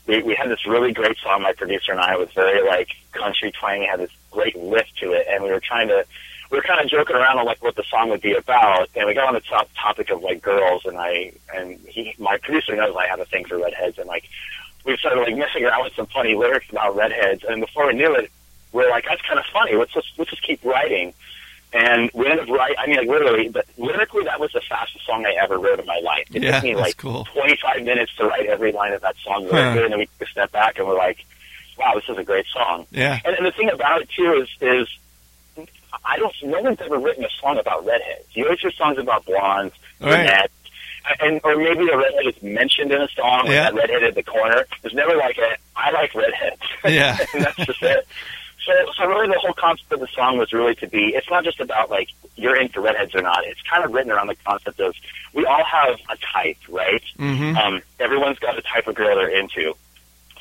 we, 0.05 0.21
we 0.21 0.35
had 0.35 0.49
this 0.51 0.67
really 0.67 0.93
great 0.93 1.17
song. 1.17 1.41
My 1.41 1.53
producer 1.53 1.91
and 1.91 1.99
I 1.99 2.13
it 2.13 2.19
was 2.19 2.31
very 2.33 2.61
like 2.67 2.89
country 3.13 3.51
twang. 3.51 3.81
Had 3.89 4.01
this 4.01 4.11
great 4.31 4.55
lift 4.57 4.97
to 4.99 5.11
it, 5.13 5.27
and 5.29 5.43
we 5.43 5.49
were 5.51 5.59
trying 5.59 5.87
to. 5.89 6.05
We 6.51 6.57
were 6.57 6.63
kind 6.63 6.81
of 6.83 6.89
joking 6.89 7.15
around 7.15 7.37
on 7.37 7.45
like 7.45 7.61
what 7.63 7.75
the 7.75 7.83
song 7.83 8.09
would 8.09 8.21
be 8.21 8.33
about, 8.33 8.89
and 8.95 9.05
we 9.07 9.13
got 9.13 9.27
on 9.27 9.35
the 9.35 9.39
top 9.41 9.69
topic 9.79 10.09
of 10.09 10.21
like 10.23 10.41
girls, 10.41 10.83
and 10.85 10.97
I 10.97 11.31
and 11.55 11.79
he, 11.87 12.15
my 12.17 12.37
producer 12.37 12.75
knows 12.75 12.95
I 12.97 13.05
have 13.07 13.19
a 13.19 13.25
thing 13.25 13.45
for 13.45 13.57
redheads, 13.59 13.99
and 13.99 14.07
like 14.07 14.23
we 14.83 14.97
started 14.97 15.21
like 15.21 15.35
messing 15.37 15.63
around 15.65 15.83
with 15.83 15.93
some 15.93 16.07
funny 16.07 16.33
lyrics 16.35 16.65
about 16.71 16.95
redheads, 16.95 17.43
and 17.47 17.61
before 17.61 17.85
we 17.87 17.93
knew 17.93 18.15
it, 18.15 18.31
we 18.73 18.81
we're 18.83 18.89
like, 18.89 19.05
that's 19.07 19.21
kind 19.21 19.37
of 19.39 19.45
funny. 19.53 19.75
Let's 19.75 19.93
just 19.93 20.07
let's 20.17 20.31
just 20.31 20.41
keep 20.41 20.63
writing. 20.65 21.13
And 21.71 22.09
we 22.15 22.25
ended 22.25 22.49
up 22.49 22.55
writing. 22.57 22.77
I 22.79 22.87
mean, 22.87 22.97
like 22.97 23.07
literally, 23.07 23.49
but 23.49 23.67
lyrically, 23.77 24.23
that 24.23 24.39
was 24.39 24.51
the 24.51 24.61
fastest 24.61 25.05
song 25.05 25.23
I 25.27 25.35
ever 25.39 25.59
wrote 25.59 25.79
in 25.79 25.85
my 25.85 25.99
life. 26.03 26.25
It 26.33 26.41
Yeah, 26.41 26.53
took 26.53 26.63
me 26.63 26.75
like 26.75 26.97
cool. 26.97 27.25
25 27.31 27.83
minutes 27.83 28.15
to 28.15 28.25
write 28.25 28.47
every 28.47 28.71
line 28.71 28.93
of 28.93 29.01
that 29.01 29.15
song 29.23 29.47
Huh. 29.51 29.57
and 29.57 29.91
then 29.91 29.99
we 29.99 30.07
took 30.07 30.27
a 30.27 30.31
step 30.31 30.51
back 30.51 30.79
and 30.79 30.87
we're 30.87 30.97
like, 30.97 31.23
wow, 31.79 31.93
this 31.95 32.07
is 32.09 32.17
a 32.17 32.23
great 32.23 32.45
song. 32.53 32.85
Yeah, 32.91 33.19
And, 33.25 33.35
and 33.37 33.45
the 33.45 33.51
thing 33.51 33.69
about 33.71 34.01
it 34.01 34.09
too 34.09 34.33
is, 34.43 34.49
is 34.61 34.87
I 36.05 36.17
don't. 36.17 36.33
No 36.43 36.61
one's 36.61 36.79
ever 36.81 36.97
written 36.99 37.23
a 37.25 37.29
song 37.41 37.57
about 37.57 37.85
redheads. 37.85 38.25
You 38.33 38.45
always 38.45 38.59
hear 38.59 38.71
songs 38.71 38.97
about 38.97 39.25
blondes, 39.25 39.73
Right. 39.99 40.09
brunettes, 40.09 40.53
and 41.19 41.41
or 41.43 41.55
maybe 41.57 41.89
a 41.89 41.97
redhead 41.97 42.27
is 42.27 42.41
mentioned 42.43 42.91
in 42.91 43.01
a 43.01 43.07
song, 43.09 43.47
Yeah. 43.47 43.63
that 43.63 43.73
redhead 43.73 44.03
at 44.03 44.15
the 44.15 44.23
corner. 44.23 44.65
There's 44.81 44.93
never 44.93 45.15
like 45.15 45.37
a 45.37 45.55
I 45.75 45.91
like 45.91 46.13
redheads. 46.13 46.61
Yeah. 46.85 47.17
and 47.33 47.43
that's 47.45 47.55
just 47.57 47.81
it. 47.81 48.07
So, 48.65 48.73
so 48.97 49.07
really, 49.07 49.27
the 49.27 49.39
whole 49.39 49.53
concept 49.53 49.91
of 49.93 49.99
the 49.99 50.07
song 50.07 50.37
was 50.37 50.53
really 50.53 50.75
to 50.75 50.87
be. 50.87 51.13
It's 51.15 51.29
not 51.29 51.43
just 51.43 51.59
about 51.59 51.89
like 51.89 52.09
you're 52.35 52.55
into 52.55 52.79
redheads 52.81 53.15
or 53.15 53.21
not. 53.21 53.43
It's 53.45 53.61
kind 53.63 53.83
of 53.83 53.91
written 53.93 54.11
around 54.11 54.27
the 54.27 54.35
concept 54.45 54.79
of 54.79 54.93
we 55.33 55.45
all 55.45 55.63
have 55.63 55.97
a 56.09 56.17
type, 56.17 56.57
right? 56.69 57.03
hmm 57.17 57.57
Um, 57.57 57.81
everyone's 57.99 58.37
got 58.39 58.57
a 58.57 58.61
type 58.61 58.87
of 58.87 58.95
girl 58.95 59.15
they're 59.15 59.29
into. 59.29 59.73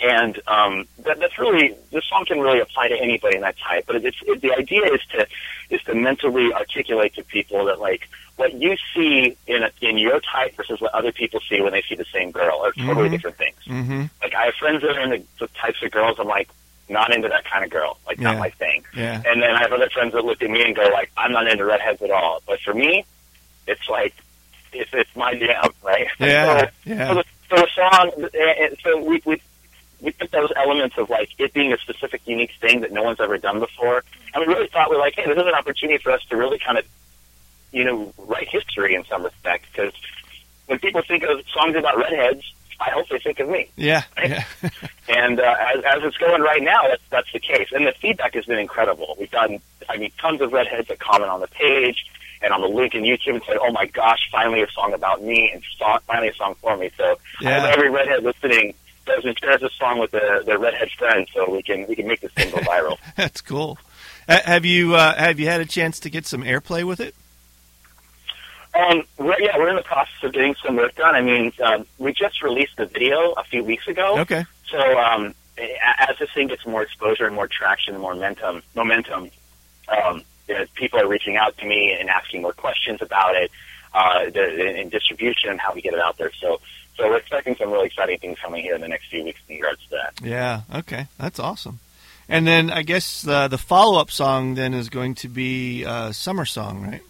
And 0.01 0.41
um, 0.47 0.87
that, 1.05 1.19
that's 1.19 1.39
really 1.39 1.75
this 1.91 2.05
song 2.05 2.25
can 2.25 2.41
really 2.41 2.61
apply 2.61 2.89
to 2.89 2.97
anybody 3.01 3.37
in 3.37 3.43
that 3.43 3.57
type. 3.59 3.85
But 3.87 3.97
it's 4.05 4.17
it, 4.27 4.41
the 4.41 4.53
idea 4.55 4.85
is 4.85 5.01
to 5.13 5.27
is 5.71 5.83
to 5.83 5.95
mentally 5.95 6.53
articulate 6.53 7.15
to 7.15 7.25
people 7.25 7.65
that 7.67 7.81
like 7.81 8.09
what 8.37 8.55
you 8.55 8.77
see 8.95 9.37
in 9.49 9.65
a, 9.65 9.71
in 9.81 9.99
your 9.99 10.21
type 10.21 10.55
versus 10.57 10.81
what 10.81 10.95
other 10.95 11.11
people 11.11 11.41
see 11.49 11.61
when 11.61 11.73
they 11.73 11.83
see 11.83 11.97
the 11.97 12.05
same 12.13 12.31
girl 12.31 12.61
are 12.65 12.73
totally 12.73 13.09
Mhm. 13.09 13.13
different 13.13 13.37
things. 13.39 13.57
hmm 13.67 14.03
Like 14.23 14.35
I 14.35 14.45
have 14.47 14.55
friends 14.55 14.83
that 14.83 14.97
are 14.97 15.01
in 15.13 15.25
the, 15.41 15.49
types 15.49 15.83
of 15.83 15.91
girls 15.91 16.19
I'm 16.21 16.29
like 16.29 16.49
not 16.89 17.13
into 17.13 17.29
that 17.29 17.45
kind 17.45 17.65
of 17.65 17.71
girl, 17.71 17.99
like 18.07 18.19
Yeah. 18.19 18.31
not 18.31 18.39
my 18.39 18.51
thing. 18.51 18.85
yeah, 18.95 19.21
And 19.27 19.43
then 19.43 19.51
I 19.51 19.59
have 19.63 19.73
other 19.73 19.91
friends 19.91 20.13
that 20.15 20.25
look 20.25 20.41
at 20.41 20.49
me 20.51 20.63
and 20.65 20.77
go 20.77 20.89
like, 20.93 21.11
I'm 21.17 21.33
not 21.33 21.49
into 21.49 21.65
redheads 21.65 22.01
at 22.03 22.11
all. 22.13 22.41
But 22.47 22.61
for 22.61 22.73
me, 22.73 23.05
it's 23.67 23.89
like 23.89 24.15
it's 24.73 24.91
it's 24.95 25.17
my 25.17 25.35
jam, 25.35 25.71
right? 25.83 26.07
Yeah, 26.21 26.45
so, 26.67 26.71
yeah. 26.85 27.09
so 27.09 27.15
the, 27.15 27.25
So 27.51 27.57
the 27.57 27.69
song, 27.75 28.77
so 28.85 29.03
we 29.03 29.21
we 29.25 29.41
we 30.01 30.13
took 30.13 30.31
those 30.31 30.51
elements 30.57 30.97
of 30.99 31.11
like 31.11 31.31
it 31.39 31.53
being 31.53 31.73
a 31.73 31.79
specific, 31.79 32.23
unique 32.27 32.53
thing 32.61 32.81
that 32.83 32.93
no 32.93 33.03
one's 33.03 33.21
ever 33.21 33.39
done 33.39 33.59
before, 33.61 34.05
and 34.35 34.47
we 34.47 34.53
really 34.53 34.69
thought 34.69 34.91
we're 34.91 34.99
like, 34.99 35.15
hey, 35.17 35.27
this 35.27 35.37
is 35.37 35.43
an 35.47 35.55
opportunity 35.55 35.99
for 36.03 36.13
us 36.13 36.23
to 36.31 36.37
really 36.37 36.59
kind 36.59 36.79
of, 36.79 36.85
you 37.73 37.85
know, 37.85 38.13
write 38.19 38.49
history 38.49 38.95
in 38.95 39.05
some 39.07 39.23
respect 39.25 39.67
because 39.73 39.93
when 40.67 40.79
people 40.79 41.03
think 41.03 41.23
of 41.25 41.41
songs 41.53 41.75
about 41.77 41.97
redheads, 41.97 42.43
I 42.81 42.91
hope 42.91 43.09
they 43.09 43.19
think 43.19 43.41
of 43.41 43.49
me. 43.49 43.69
Yeah, 43.77 44.03
yeah. 44.19 44.45
and 45.09 45.41
uh, 45.41 45.57
as, 45.75 45.85
as 45.85 46.03
it's 46.05 46.17
going 46.19 46.43
right 46.43 46.63
now, 46.63 46.83
that's 46.89 47.03
that's 47.11 47.33
the 47.33 47.41
case, 47.41 47.69
and 47.73 47.87
the 47.87 47.93
feedback 48.01 48.35
has 48.35 48.45
been 48.45 48.59
incredible. 48.59 49.17
We've 49.19 49.31
gotten, 49.31 49.61
I 49.89 49.97
mean, 49.97 50.13
tons 50.21 50.41
of 50.41 50.53
redheads 50.53 50.89
that 50.89 51.01
comment 51.01 51.31
on 51.31 51.41
the 51.41 51.49
page 51.49 52.07
and 52.41 52.53
on 52.53 52.61
the 52.61 52.69
link 52.69 52.95
in 52.95 53.03
YouTube 53.03 53.35
and 53.35 53.43
said, 53.45 53.57
"Oh 53.61 53.73
my 53.73 53.87
gosh, 53.87 54.29
finally 54.31 54.63
a 54.63 54.71
song 54.71 54.95
about 54.95 55.25
me 55.25 55.51
and 55.53 55.63
finally 56.07 56.29
a 56.29 56.35
song 56.35 56.55
for 56.61 56.77
me." 56.77 56.91
So 56.97 57.19
I 57.41 57.43
Yeah. 57.43 57.61
hope 57.63 57.71
every 57.79 57.91
redhead 57.91 58.23
listening 58.23 58.75
does 59.09 59.25
a, 59.25 59.59
this 59.59 59.73
song 59.75 59.99
with 59.99 60.11
the, 60.13 60.43
their 60.47 60.59
redhead 60.59 60.91
friends, 60.99 61.29
so 61.35 61.51
we 61.51 61.63
can 61.63 61.87
we 61.89 61.97
can 61.97 62.07
make 62.07 62.21
this 62.21 62.33
thing 62.33 62.51
go 62.51 62.59
viral. 62.59 62.99
That's 63.17 63.41
cool. 63.41 63.79
Uh, 64.29 64.41
have 64.45 64.65
you 64.65 64.95
uh, 64.95 65.15
have 65.17 65.41
you 65.41 65.47
had 65.47 65.61
a 65.61 65.67
chance 65.67 65.99
to 66.01 66.11
get 66.11 66.27
some 66.27 66.43
airplay 66.43 66.85
with 66.85 67.01
it? 67.01 67.15
Um, 68.75 69.03
we're, 69.19 69.41
yeah, 69.41 69.57
we're 69.57 69.71
in 69.71 69.77
the 69.77 69.83
process 69.83 70.23
of 70.23 70.33
getting 70.33 70.55
some 70.65 70.77
work 70.77 70.95
done. 70.95 71.15
I 71.15 71.23
mean, 71.23 71.53
um, 71.65 71.87
we 71.99 72.13
just 72.13 72.43
released 72.43 72.77
the 72.77 72.87
video 72.87 73.33
a 73.33 73.43
few 73.45 73.65
weeks 73.65 73.89
ago. 73.89 74.19
Okay. 74.19 74.45
So 74.71 74.79
um, 74.79 75.35
as 75.59 76.19
this 76.19 76.31
thing 76.33 76.49
gets 76.49 76.67
more 76.67 76.83
exposure 76.83 77.27
and 77.27 77.35
more 77.35 77.49
traction 77.49 77.95
and 77.95 78.03
more 78.03 78.15
momentum, 78.15 78.63
momentum, 78.75 79.31
um, 79.89 80.23
you 80.47 80.55
know, 80.55 80.65
people 80.75 81.01
are 81.01 81.09
reaching 81.09 81.37
out 81.37 81.57
to 81.59 81.67
me 81.67 81.97
and 81.99 82.09
asking 82.09 82.43
more 82.43 82.53
questions 82.53 83.03
about 83.03 83.35
it, 83.35 83.51
uh, 83.95 84.31
the, 84.31 84.81
in 84.81 84.89
distribution 84.89 85.51
and 85.51 85.61
how 85.61 85.75
we 85.75 85.81
get 85.81 85.95
it 85.95 86.01
out 86.01 86.17
there. 86.19 86.33
So, 86.41 86.61
so 86.97 87.09
we're 87.09 87.19
expecting 87.19 87.57
some 87.57 87.71
really 87.71 87.87
exciting 87.87 88.19
things 88.19 88.39
coming 88.39 88.63
here 88.63 88.75
in 88.75 88.81
the 88.81 88.89
next 88.89 89.09
few 89.09 89.25
weeks 89.25 89.41
in 89.49 89.57
regards 89.57 89.83
to 89.85 89.91
that. 89.91 90.27
Yeah. 90.27 90.63
Okay. 90.75 91.07
That's 91.19 91.39
awesome. 91.39 91.81
And 92.29 92.47
then 92.47 92.71
I 92.71 92.83
guess 92.83 93.27
uh, 93.27 93.49
the 93.49 93.59
follow 93.59 93.99
up 94.01 94.11
song 94.11 94.55
then 94.55 94.75
is 94.75 94.91
going 94.91 95.15
to 95.17 95.29
be 95.29 95.85
uh, 95.87 96.13
"Summer 96.13 96.45
Song," 96.45 96.83
right? 96.83 97.01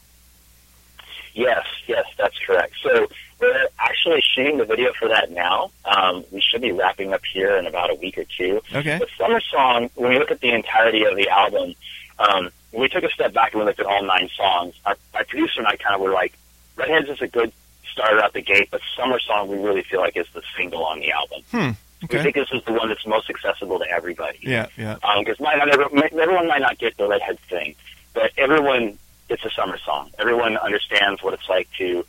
Yes, 1.34 1.66
yes, 1.88 2.06
that's 2.16 2.38
correct. 2.38 2.74
So 2.82 3.08
we're 3.40 3.68
actually 3.78 4.20
shooting 4.34 4.58
the 4.58 4.64
video 4.64 4.92
for 4.92 5.08
that 5.08 5.30
now. 5.30 5.70
Um, 5.84 6.24
we 6.30 6.40
should 6.40 6.62
be 6.62 6.72
wrapping 6.72 7.12
up 7.12 7.22
here 7.32 7.56
in 7.56 7.66
about 7.66 7.90
a 7.90 7.94
week 7.94 8.18
or 8.18 8.24
two. 8.24 8.60
Okay. 8.74 8.98
The 8.98 9.08
summer 9.16 9.40
song, 9.40 9.90
when 9.94 10.10
we 10.10 10.18
look 10.18 10.30
at 10.30 10.40
the 10.40 10.50
entirety 10.50 11.04
of 11.04 11.16
the 11.16 11.28
album, 11.28 11.74
um, 12.18 12.50
we 12.72 12.88
took 12.88 13.04
a 13.04 13.10
step 13.10 13.32
back 13.32 13.52
and 13.52 13.60
we 13.60 13.66
looked 13.66 13.80
at 13.80 13.86
all 13.86 14.04
nine 14.04 14.28
songs. 14.36 14.74
Our, 14.84 14.96
our 15.14 15.24
producer 15.24 15.60
and 15.60 15.68
I 15.68 15.76
kind 15.76 15.94
of 15.94 16.00
were 16.00 16.12
like, 16.12 16.36
Redheads 16.78 17.08
is 17.08 17.20
a 17.20 17.28
good 17.28 17.52
starter 17.92 18.22
out 18.22 18.32
the 18.32 18.42
gate, 18.42 18.68
but 18.70 18.80
Summer 18.96 19.18
Song 19.20 19.48
we 19.48 19.58
really 19.58 19.82
feel 19.82 20.00
like 20.00 20.16
is 20.16 20.26
the 20.32 20.42
single 20.56 20.84
on 20.84 21.00
the 21.00 21.12
album. 21.12 21.42
Hmm. 21.50 21.70
We 22.02 22.18
think 22.22 22.36
this 22.36 22.48
is 22.52 22.62
the 22.64 22.72
one 22.72 22.88
that's 22.88 23.04
most 23.06 23.28
accessible 23.28 23.80
to 23.80 23.90
everybody. 23.90 24.38
Yeah. 24.42 24.68
Yeah. 24.76 24.98
Because 25.18 25.40
might 25.40 25.58
not 25.58 25.68
every, 25.68 25.84
everyone 26.20 26.46
might 26.46 26.60
not 26.60 26.78
get 26.78 26.96
the 26.96 27.08
Redheads 27.08 27.40
thing, 27.48 27.74
but 28.14 28.30
everyone 28.38 28.98
it's 29.28 29.44
a 29.44 29.50
summer 29.50 29.78
song. 29.78 30.10
Everyone 30.18 30.56
understands 30.56 31.22
what 31.22 31.34
it's 31.34 31.48
like 31.48 31.68
to 31.78 32.04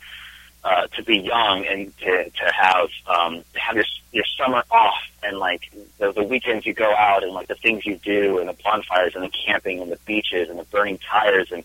uh, 0.62 0.86
to 0.88 1.02
be 1.02 1.18
young 1.18 1.66
and 1.66 1.96
to 1.98 2.30
to 2.30 2.52
have 2.52 2.88
um, 3.06 3.42
to 3.52 3.60
have 3.60 3.76
your 3.76 3.84
your 4.12 4.24
summer 4.38 4.62
off 4.70 5.00
and 5.22 5.38
like 5.38 5.70
the, 5.98 6.12
the 6.12 6.22
weekends 6.22 6.66
you 6.66 6.74
go 6.74 6.94
out 6.94 7.22
and 7.22 7.32
like 7.32 7.48
the 7.48 7.54
things 7.54 7.86
you 7.86 7.96
do 7.96 8.38
and 8.38 8.48
the 8.48 8.56
bonfires 8.64 9.14
and 9.14 9.24
the 9.24 9.32
camping 9.46 9.80
and 9.80 9.90
the 9.90 9.98
beaches 10.06 10.48
and 10.48 10.58
the 10.58 10.64
burning 10.64 10.98
tires 10.98 11.50
and 11.52 11.64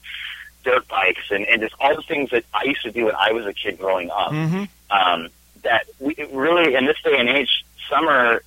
dirt 0.65 0.86
bikes 0.89 1.31
and, 1.31 1.45
and 1.45 1.62
just 1.62 1.74
all 1.79 1.95
the 1.95 2.01
things 2.01 2.29
that 2.31 2.43
I 2.53 2.63
used 2.65 2.81
to 2.84 2.91
do 2.91 3.05
when 3.05 3.15
I 3.15 3.31
was 3.31 3.45
a 3.45 3.53
kid 3.53 3.77
growing 3.79 4.10
up 4.12 4.31
Mm-hmm. 4.31 4.63
um, 4.91 5.29
that 5.63 5.84
we 6.00 6.15
really 6.34 6.75
in 6.75 6.86
this 6.86 6.98
day 7.03 7.17
and 7.17 7.29
age, 7.29 7.63
summer 7.89 8.41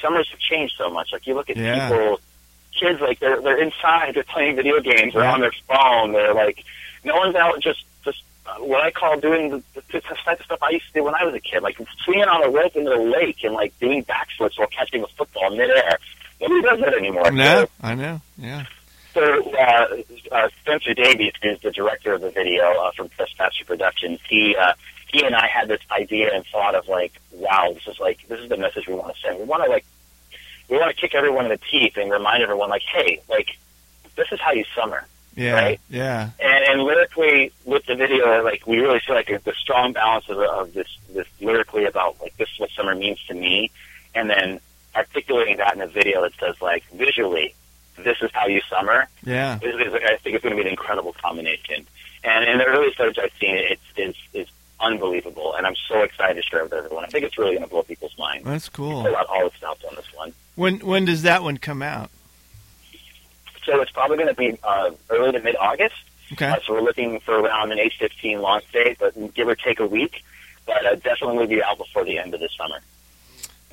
summers 0.00 0.28
have 0.30 0.38
changed 0.40 0.74
so 0.76 0.90
much. 0.90 1.12
Like 1.12 1.26
you 1.26 1.34
look 1.34 1.48
at 1.48 1.56
Yeah. 1.56 1.88
people, 1.88 2.20
kids 2.78 3.00
like 3.00 3.18
they're 3.20 3.40
they're 3.40 3.62
inside, 3.62 4.14
they're 4.14 4.24
playing 4.24 4.56
video 4.56 4.80
games, 4.80 5.14
they're 5.14 5.22
Yeah. 5.22 5.32
on 5.32 5.40
their 5.40 5.52
phone, 5.68 6.12
they're 6.12 6.34
like 6.34 6.64
no 7.04 7.16
one's 7.16 7.34
out 7.36 7.58
just 7.60 7.84
just 8.04 8.22
uh, 8.46 8.54
what 8.56 8.80
I 8.80 8.90
call 8.90 9.18
doing 9.20 9.50
the, 9.50 9.62
the, 9.74 9.82
the 9.92 10.00
type 10.00 10.38
of 10.40 10.44
stuff 10.46 10.58
I 10.62 10.70
used 10.70 10.86
to 10.88 10.92
do 10.94 11.04
when 11.04 11.14
I 11.14 11.24
was 11.24 11.34
a 11.34 11.40
kid, 11.40 11.62
like 11.62 11.78
swinging 12.04 12.24
on 12.24 12.42
a 12.44 12.50
rope 12.50 12.74
into 12.76 12.90
the 12.90 12.96
lake 12.96 13.42
and 13.44 13.54
like 13.54 13.78
doing 13.78 14.04
backflips 14.04 14.58
while 14.58 14.68
catching 14.68 15.02
a 15.02 15.06
football 15.18 15.50
midair. 15.50 15.98
Nobody 16.40 16.62
does 16.62 16.80
that 16.80 16.94
anymore. 16.94 17.30
No, 17.30 17.66
I 17.82 17.94
know. 17.94 18.20
Yeah. 18.36 18.64
So 19.12 19.52
uh, 19.52 20.02
uh, 20.30 20.48
Spencer 20.60 20.94
Davies, 20.94 21.32
who's 21.42 21.60
the 21.60 21.70
director 21.70 22.14
of 22.14 22.22
the 22.22 22.30
video 22.30 22.64
uh, 22.64 22.92
from 22.92 23.08
Trespasser 23.10 23.64
Productions, 23.66 24.20
he 24.28 24.56
uh, 24.56 24.72
he 25.08 25.24
and 25.24 25.34
I 25.34 25.46
had 25.46 25.68
this 25.68 25.80
idea 25.90 26.34
and 26.34 26.44
thought 26.46 26.74
of 26.74 26.88
like, 26.88 27.12
wow, 27.30 27.72
this 27.74 27.86
is 27.86 28.00
like 28.00 28.26
this 28.28 28.40
is 28.40 28.48
the 28.48 28.56
message 28.56 28.88
we 28.88 28.94
want 28.94 29.14
to 29.14 29.20
send. 29.20 29.38
We 29.38 29.44
want 29.44 29.64
to 29.64 29.70
like 29.70 29.84
we 30.68 30.78
want 30.78 30.94
to 30.94 31.00
kick 31.00 31.14
everyone 31.14 31.44
in 31.44 31.50
the 31.50 31.60
teeth 31.70 31.96
and 31.96 32.10
remind 32.10 32.42
everyone 32.42 32.70
like, 32.70 32.82
hey, 32.82 33.20
like 33.28 33.48
this 34.16 34.28
is 34.32 34.40
how 34.40 34.52
you 34.52 34.64
summer. 34.74 35.06
Yeah. 35.34 35.52
Right? 35.54 35.80
Yeah. 35.88 36.30
And, 36.40 36.64
and 36.64 36.82
lyrically, 36.82 37.52
with 37.64 37.86
the 37.86 37.94
video, 37.94 38.42
like 38.42 38.66
we 38.66 38.78
really 38.78 39.00
feel 39.00 39.14
like 39.14 39.28
the 39.44 39.52
strong 39.54 39.92
balance 39.92 40.28
of, 40.28 40.38
of 40.38 40.72
this 40.72 40.88
this 41.12 41.26
lyrically 41.40 41.84
about 41.84 42.20
like 42.20 42.36
this 42.38 42.48
is 42.48 42.60
what 42.60 42.70
summer 42.70 42.94
means 42.94 43.22
to 43.28 43.34
me, 43.34 43.70
and 44.14 44.30
then 44.30 44.60
articulating 44.94 45.56
that 45.58 45.74
in 45.74 45.80
a 45.80 45.86
video 45.86 46.22
that 46.22 46.32
says 46.38 46.60
like 46.60 46.84
visually, 46.92 47.54
this 47.96 48.16
is 48.22 48.30
how 48.32 48.46
you 48.46 48.60
summer 48.68 49.06
Yeah. 49.24 49.58
is, 49.62 49.74
is, 49.86 49.94
I 49.94 50.16
think 50.16 50.34
it's 50.36 50.42
going 50.42 50.56
to 50.56 50.62
be 50.62 50.66
an 50.66 50.68
incredible 50.68 51.12
combination. 51.12 51.86
And 52.24 52.44
in 52.48 52.58
the 52.58 52.64
early 52.64 52.92
footage 52.92 53.18
I've 53.18 53.32
seen, 53.40 53.56
it's 53.56 53.82
it's 53.96 54.18
is 54.32 54.48
unbelievable, 54.80 55.54
and 55.54 55.66
I'm 55.66 55.76
so 55.88 56.02
excited 56.02 56.34
to 56.34 56.42
share 56.42 56.60
it 56.60 56.64
with 56.64 56.72
everyone. 56.72 57.04
I 57.04 57.08
think 57.08 57.24
it's 57.24 57.36
really 57.38 57.52
going 57.52 57.62
to 57.64 57.68
blow 57.68 57.82
people's 57.82 58.16
minds. 58.18 58.44
That's 58.46 58.68
cool. 58.68 59.02
Pull 59.02 59.16
out 59.16 59.26
all 59.26 59.48
the 59.48 59.56
stops 59.56 59.84
on 59.84 59.94
this 59.96 60.06
one. 60.14 60.32
When 60.54 60.78
when 60.80 61.04
does 61.04 61.22
that 61.22 61.42
one 61.42 61.56
come 61.58 61.82
out? 61.82 62.10
So 63.64 63.80
it's 63.80 63.92
probably 63.92 64.16
going 64.16 64.28
to 64.28 64.34
be 64.34 64.58
uh, 64.62 64.90
early 65.10 65.32
to 65.32 65.40
mid 65.40 65.56
August. 65.56 65.94
Okay. 66.32 66.46
Uh, 66.48 66.56
so 66.64 66.72
we're 66.74 66.80
looking 66.82 67.20
for 67.20 67.38
around 67.40 67.72
an 67.72 67.78
8:15 67.78 68.40
launch 68.40 68.64
date, 68.72 68.98
but 69.00 69.34
give 69.34 69.48
or 69.48 69.54
take 69.54 69.80
a 69.80 69.86
week. 69.86 70.24
But 70.66 70.84
uh, 70.86 70.94
definitely 70.96 71.46
be 71.46 71.62
out 71.62 71.78
before 71.78 72.04
the 72.04 72.18
end 72.18 72.34
of 72.34 72.40
the 72.40 72.48
summer. 72.56 72.78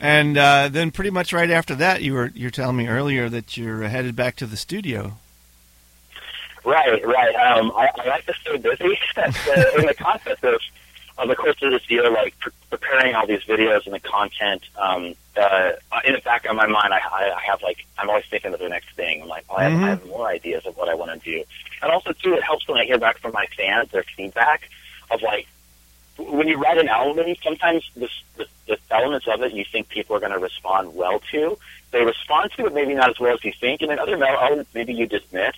And 0.01 0.37
uh, 0.37 0.69
then 0.69 0.91
pretty 0.91 1.09
much 1.09 1.33
right 1.33 1.49
after 1.51 1.75
that, 1.75 2.01
you 2.01 2.13
were 2.13 2.31
you're 2.33 2.51
telling 2.51 2.77
me 2.77 2.87
earlier 2.87 3.27
that 3.29 3.57
you're 3.57 3.83
headed 3.83 4.15
back 4.15 4.35
to 4.37 4.45
the 4.45 4.55
studio. 4.57 5.17
Right, 6.65 7.05
right. 7.05 7.35
Um, 7.35 7.71
I, 7.75 7.89
I 7.97 8.07
like 8.07 8.25
to 8.25 8.33
stay 8.33 8.57
busy 8.57 8.83
in 9.77 9.85
the 9.85 9.95
concept 9.97 10.43
of, 10.43 10.59
of 11.17 11.27
the 11.29 11.35
course 11.35 11.55
of 11.61 11.71
this 11.71 11.89
year, 11.89 12.09
like 12.11 12.37
pre- 12.39 12.51
preparing 12.69 13.15
all 13.15 13.25
these 13.25 13.41
videos 13.43 13.85
and 13.85 13.93
the 13.95 13.99
content. 13.99 14.63
Um, 14.77 15.15
uh, 15.41 15.71
in 16.05 16.13
the 16.13 16.21
back 16.23 16.45
of 16.45 16.55
my 16.55 16.67
mind, 16.67 16.93
I, 16.93 16.99
I 17.11 17.41
have 17.47 17.61
like 17.63 17.85
I'm 17.97 18.09
always 18.09 18.25
thinking 18.29 18.53
of 18.53 18.59
the 18.59 18.69
next 18.69 18.89
thing. 18.95 19.21
I'm 19.21 19.27
like, 19.27 19.45
I, 19.53 19.63
have, 19.63 19.71
Mhm. 19.79 19.83
I 19.83 19.89
have 19.89 20.05
more 20.07 20.27
ideas 20.27 20.65
of 20.65 20.75
what 20.77 20.89
I 20.89 20.93
want 20.95 21.11
to 21.11 21.31
do, 21.31 21.43
and 21.81 21.91
also 21.91 22.11
too, 22.13 22.33
it 22.33 22.43
helps 22.43 22.67
when 22.67 22.77
I 22.77 22.85
hear 22.85 22.99
back 22.99 23.17
from 23.19 23.31
my 23.33 23.45
fans 23.57 23.89
their 23.91 24.03
feedback 24.03 24.69
of 25.11 25.21
like 25.21 25.47
when 26.19 26.47
you 26.47 26.57
write 26.57 26.77
an 26.77 26.87
album, 26.87 27.33
sometimes 27.43 27.89
the, 27.95 28.09
the, 28.37 28.45
the 28.67 28.77
elements 28.91 29.27
of 29.27 29.41
it 29.41 29.53
you 29.53 29.65
think 29.71 29.89
people 29.89 30.15
are 30.15 30.19
going 30.19 30.31
to 30.31 30.39
respond 30.39 30.93
well 30.93 31.21
to. 31.31 31.57
They 31.91 32.03
respond 32.03 32.51
to 32.57 32.65
it 32.67 32.73
maybe 32.73 32.93
not 32.93 33.09
as 33.09 33.19
well 33.19 33.33
as 33.33 33.43
you 33.43 33.53
think, 33.59 33.81
and 33.81 33.89
then 33.89 33.99
other 33.99 34.21
elements 34.23 34.69
oh, 34.73 34.77
maybe 34.77 34.93
you 34.93 35.07
dismiss. 35.07 35.55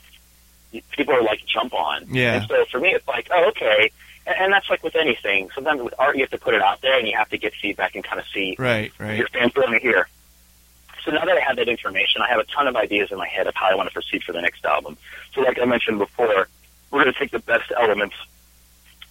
People 0.91 1.15
are 1.15 1.23
like 1.23 1.45
jump 1.45 1.73
on. 1.73 2.05
Yeah. 2.09 2.35
And 2.35 2.47
so 2.47 2.65
for 2.71 2.79
me, 2.79 2.89
it's 2.89 3.07
like, 3.07 3.27
oh, 3.31 3.49
okay. 3.49 3.91
And, 4.25 4.35
and 4.39 4.53
that's 4.53 4.69
like 4.69 4.83
with 4.83 4.95
anything. 4.95 5.49
Sometimes 5.53 5.81
with 5.81 5.93
art, 5.99 6.15
you 6.15 6.21
have 6.21 6.29
to 6.31 6.37
put 6.37 6.53
it 6.53 6.61
out 6.61 6.81
there, 6.81 6.97
and 6.97 7.07
you 7.07 7.17
have 7.17 7.29
to 7.29 7.37
get 7.37 7.53
feedback 7.53 7.95
and 7.95 8.03
kind 8.03 8.19
of 8.19 8.25
see 8.33 8.55
Right. 8.57 8.93
Right. 8.97 9.17
your 9.17 9.27
fans 9.27 9.53
want 9.55 9.71
to 9.71 9.79
hear. 9.79 10.07
So 11.03 11.11
now 11.11 11.25
that 11.25 11.35
I 11.35 11.41
have 11.41 11.57
that 11.57 11.67
information, 11.67 12.21
I 12.21 12.29
have 12.29 12.39
a 12.39 12.43
ton 12.45 12.67
of 12.67 12.75
ideas 12.75 13.11
in 13.11 13.17
my 13.17 13.27
head 13.27 13.47
of 13.47 13.55
how 13.55 13.69
I 13.71 13.75
want 13.75 13.89
to 13.89 13.93
proceed 13.93 14.23
for 14.23 14.33
the 14.33 14.41
next 14.41 14.63
album. 14.63 14.97
So 15.33 15.41
like 15.41 15.59
I 15.59 15.65
mentioned 15.65 15.97
before, 15.97 16.47
we're 16.91 17.03
going 17.03 17.11
to 17.13 17.19
take 17.19 17.31
the 17.31 17.39
best 17.39 17.71
elements 17.75 18.15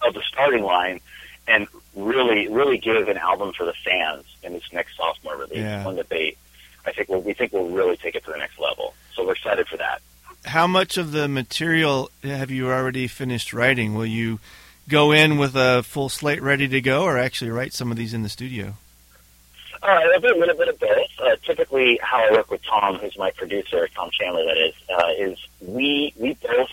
of 0.01 0.13
the 0.13 0.21
starting 0.27 0.63
line 0.63 1.01
and 1.47 1.67
really, 1.95 2.47
really 2.47 2.77
give 2.77 3.07
an 3.07 3.17
album 3.17 3.53
for 3.53 3.65
the 3.65 3.73
fans 3.73 4.25
in 4.43 4.53
this 4.53 4.63
next 4.71 4.97
sophomore 4.97 5.37
release. 5.37 5.59
Yeah. 5.59 5.85
One 5.85 5.95
that 5.95 6.09
they, 6.09 6.35
I 6.85 6.91
think, 6.91 7.09
will, 7.09 7.21
we 7.21 7.33
think 7.33 7.53
will 7.53 7.69
really 7.69 7.97
take 7.97 8.15
it 8.15 8.23
to 8.25 8.31
the 8.31 8.37
next 8.37 8.59
level. 8.59 8.93
So 9.13 9.25
we're 9.25 9.33
excited 9.33 9.67
for 9.67 9.77
that. 9.77 10.01
How 10.45 10.67
much 10.67 10.97
of 10.97 11.11
the 11.11 11.27
material 11.27 12.09
have 12.23 12.49
you 12.49 12.69
already 12.69 13.07
finished 13.07 13.53
writing? 13.53 13.93
Will 13.93 14.05
you 14.05 14.39
go 14.89 15.11
in 15.11 15.37
with 15.37 15.55
a 15.55 15.83
full 15.83 16.09
slate 16.09 16.41
ready 16.41 16.67
to 16.67 16.81
go, 16.81 17.03
or 17.03 17.17
actually 17.17 17.51
write 17.51 17.73
some 17.73 17.91
of 17.91 17.97
these 17.97 18.13
in 18.13 18.23
the 18.23 18.29
studio? 18.29 18.73
Uh, 19.83 19.99
it'll 20.09 20.21
be 20.21 20.27
a 20.27 20.39
little 20.39 20.55
bit 20.55 20.67
of 20.67 20.79
both. 20.79 21.07
Uh, 21.19 21.35
typically, 21.43 21.99
how 22.01 22.17
I 22.17 22.31
work 22.31 22.51
with 22.51 22.61
Tom, 22.63 22.97
who's 22.97 23.17
my 23.17 23.31
producer, 23.31 23.87
Tom 23.95 24.09
Chandler, 24.11 24.45
that 24.45 24.57
is, 24.57 24.73
uh, 24.89 25.11
is 25.17 25.37
we 25.59 26.13
we 26.17 26.33
both. 26.35 26.69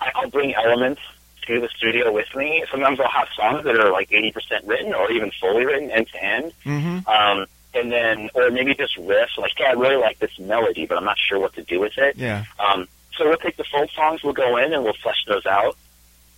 I, 0.00 0.10
I'll 0.14 0.30
bring 0.30 0.54
elements 0.54 1.00
to 1.46 1.60
the 1.60 1.68
studio 1.76 2.12
with 2.12 2.34
me. 2.34 2.64
Sometimes 2.70 3.00
I'll 3.00 3.08
have 3.08 3.28
songs 3.36 3.64
that 3.64 3.76
are 3.76 3.90
like 3.92 4.12
eighty 4.12 4.32
percent 4.32 4.64
written, 4.66 4.94
or 4.94 5.10
even 5.10 5.30
fully 5.40 5.64
written 5.64 5.90
end 5.90 6.08
to 6.08 6.24
end. 6.24 6.52
Mm-hmm. 6.64 7.08
Um, 7.08 7.46
and 7.74 7.90
then, 7.90 8.30
or 8.34 8.50
maybe 8.50 8.74
just 8.74 8.96
riffs. 8.96 9.36
Like, 9.36 9.58
yeah, 9.58 9.70
I 9.70 9.72
really 9.72 9.96
like 9.96 10.18
this 10.18 10.38
melody, 10.38 10.86
but 10.86 10.96
I'm 10.96 11.04
not 11.04 11.18
sure 11.18 11.38
what 11.38 11.54
to 11.54 11.62
do 11.62 11.80
with 11.80 11.98
it. 11.98 12.16
Yeah. 12.16 12.44
Um, 12.58 12.86
so 13.16 13.28
we'll 13.28 13.36
take 13.36 13.56
the 13.56 13.64
full 13.64 13.88
songs, 13.88 14.22
we'll 14.22 14.32
go 14.32 14.56
in 14.56 14.72
and 14.72 14.84
we'll 14.84 14.94
flesh 15.02 15.24
those 15.26 15.44
out. 15.46 15.76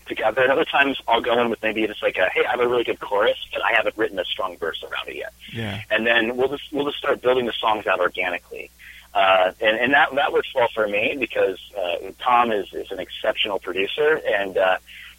together. 0.06 0.42
And 0.42 0.52
other 0.52 0.64
times 0.64 1.00
I'll 1.06 1.20
go 1.20 1.38
in 1.40 1.50
with 1.50 1.62
maybe 1.62 1.86
just 1.86 2.02
like 2.02 2.16
a, 2.16 2.28
hey, 2.32 2.44
I 2.44 2.52
have 2.52 2.60
a 2.60 2.68
really 2.68 2.84
good 2.84 3.00
chorus, 3.00 3.36
but 3.52 3.62
I 3.62 3.72
haven't 3.74 3.96
written 3.96 4.18
a 4.18 4.24
strong 4.24 4.56
verse 4.56 4.82
around 4.82 5.08
it 5.08 5.16
yet. 5.16 5.32
Yeah. 5.52 5.82
And 5.90 6.06
then 6.06 6.36
we'll 6.36 6.48
just 6.48 6.72
we'll 6.72 6.86
just 6.86 6.98
start 6.98 7.20
building 7.22 7.46
the 7.46 7.52
songs 7.52 7.86
out 7.86 8.00
organically. 8.00 8.70
Uh, 9.16 9.50
and, 9.62 9.78
and 9.80 9.92
that 9.94 10.14
that 10.14 10.30
works 10.30 10.48
well 10.54 10.68
for 10.74 10.86
me 10.86 11.16
because 11.18 11.58
uh, 11.78 11.96
Tom 12.22 12.52
is, 12.52 12.66
is 12.74 12.90
an 12.92 12.98
exceptional 13.00 13.58
producer 13.58 14.20
and 14.28 14.58
uh, 14.58 14.76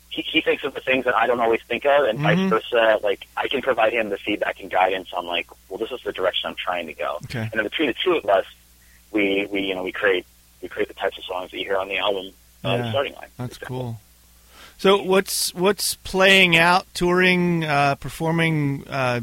he, 0.10 0.22
he 0.22 0.40
thinks 0.42 0.64
of 0.64 0.76
the 0.76 0.82
things 0.82 1.06
that 1.06 1.16
I 1.16 1.26
don't 1.26 1.40
always 1.40 1.62
think 1.64 1.84
of, 1.86 2.06
and 2.06 2.20
Mhm. 2.20 2.24
vice 2.24 2.50
versa. 2.50 3.00
Like 3.02 3.26
I 3.36 3.48
can 3.48 3.62
provide 3.64 3.94
him 3.94 4.10
the 4.10 4.18
feedback 4.18 4.60
and 4.62 4.70
guidance 4.70 5.10
on 5.14 5.26
like, 5.26 5.48
well, 5.68 5.80
this 5.80 5.92
is 5.92 6.02
the 6.04 6.12
direction 6.14 6.48
I'm 6.50 6.56
trying 6.56 6.86
to 6.88 6.94
go. 6.94 7.18
Okay. 7.26 7.40
And 7.42 7.54
then 7.54 7.64
between 7.64 7.88
the 7.88 7.96
two 8.04 8.14
of 8.14 8.26
us, 8.26 8.46
we 9.12 9.48
we 9.52 9.62
you 9.62 9.74
know 9.76 9.84
we 9.84 9.92
create 9.92 10.26
we 10.62 10.70
create 10.70 10.90
the 10.90 10.94
types 10.94 11.18
of 11.18 11.24
songs 11.24 11.50
that 11.52 11.58
you 11.58 11.66
hear 11.66 11.78
on 11.78 11.88
the 11.88 11.98
album 11.98 12.34
uh, 12.64 12.70
Yeah. 12.70 12.78
the 12.84 12.90
starting 12.92 13.14
line. 13.16 13.30
That's 13.38 13.58
cool. 13.58 14.00
So 14.78 15.02
what's 15.02 15.54
what's 15.56 15.96
playing 15.96 16.56
out, 16.56 16.86
touring, 16.94 17.64
uh, 17.64 17.96
performing, 17.96 18.88
uh, 18.88 19.22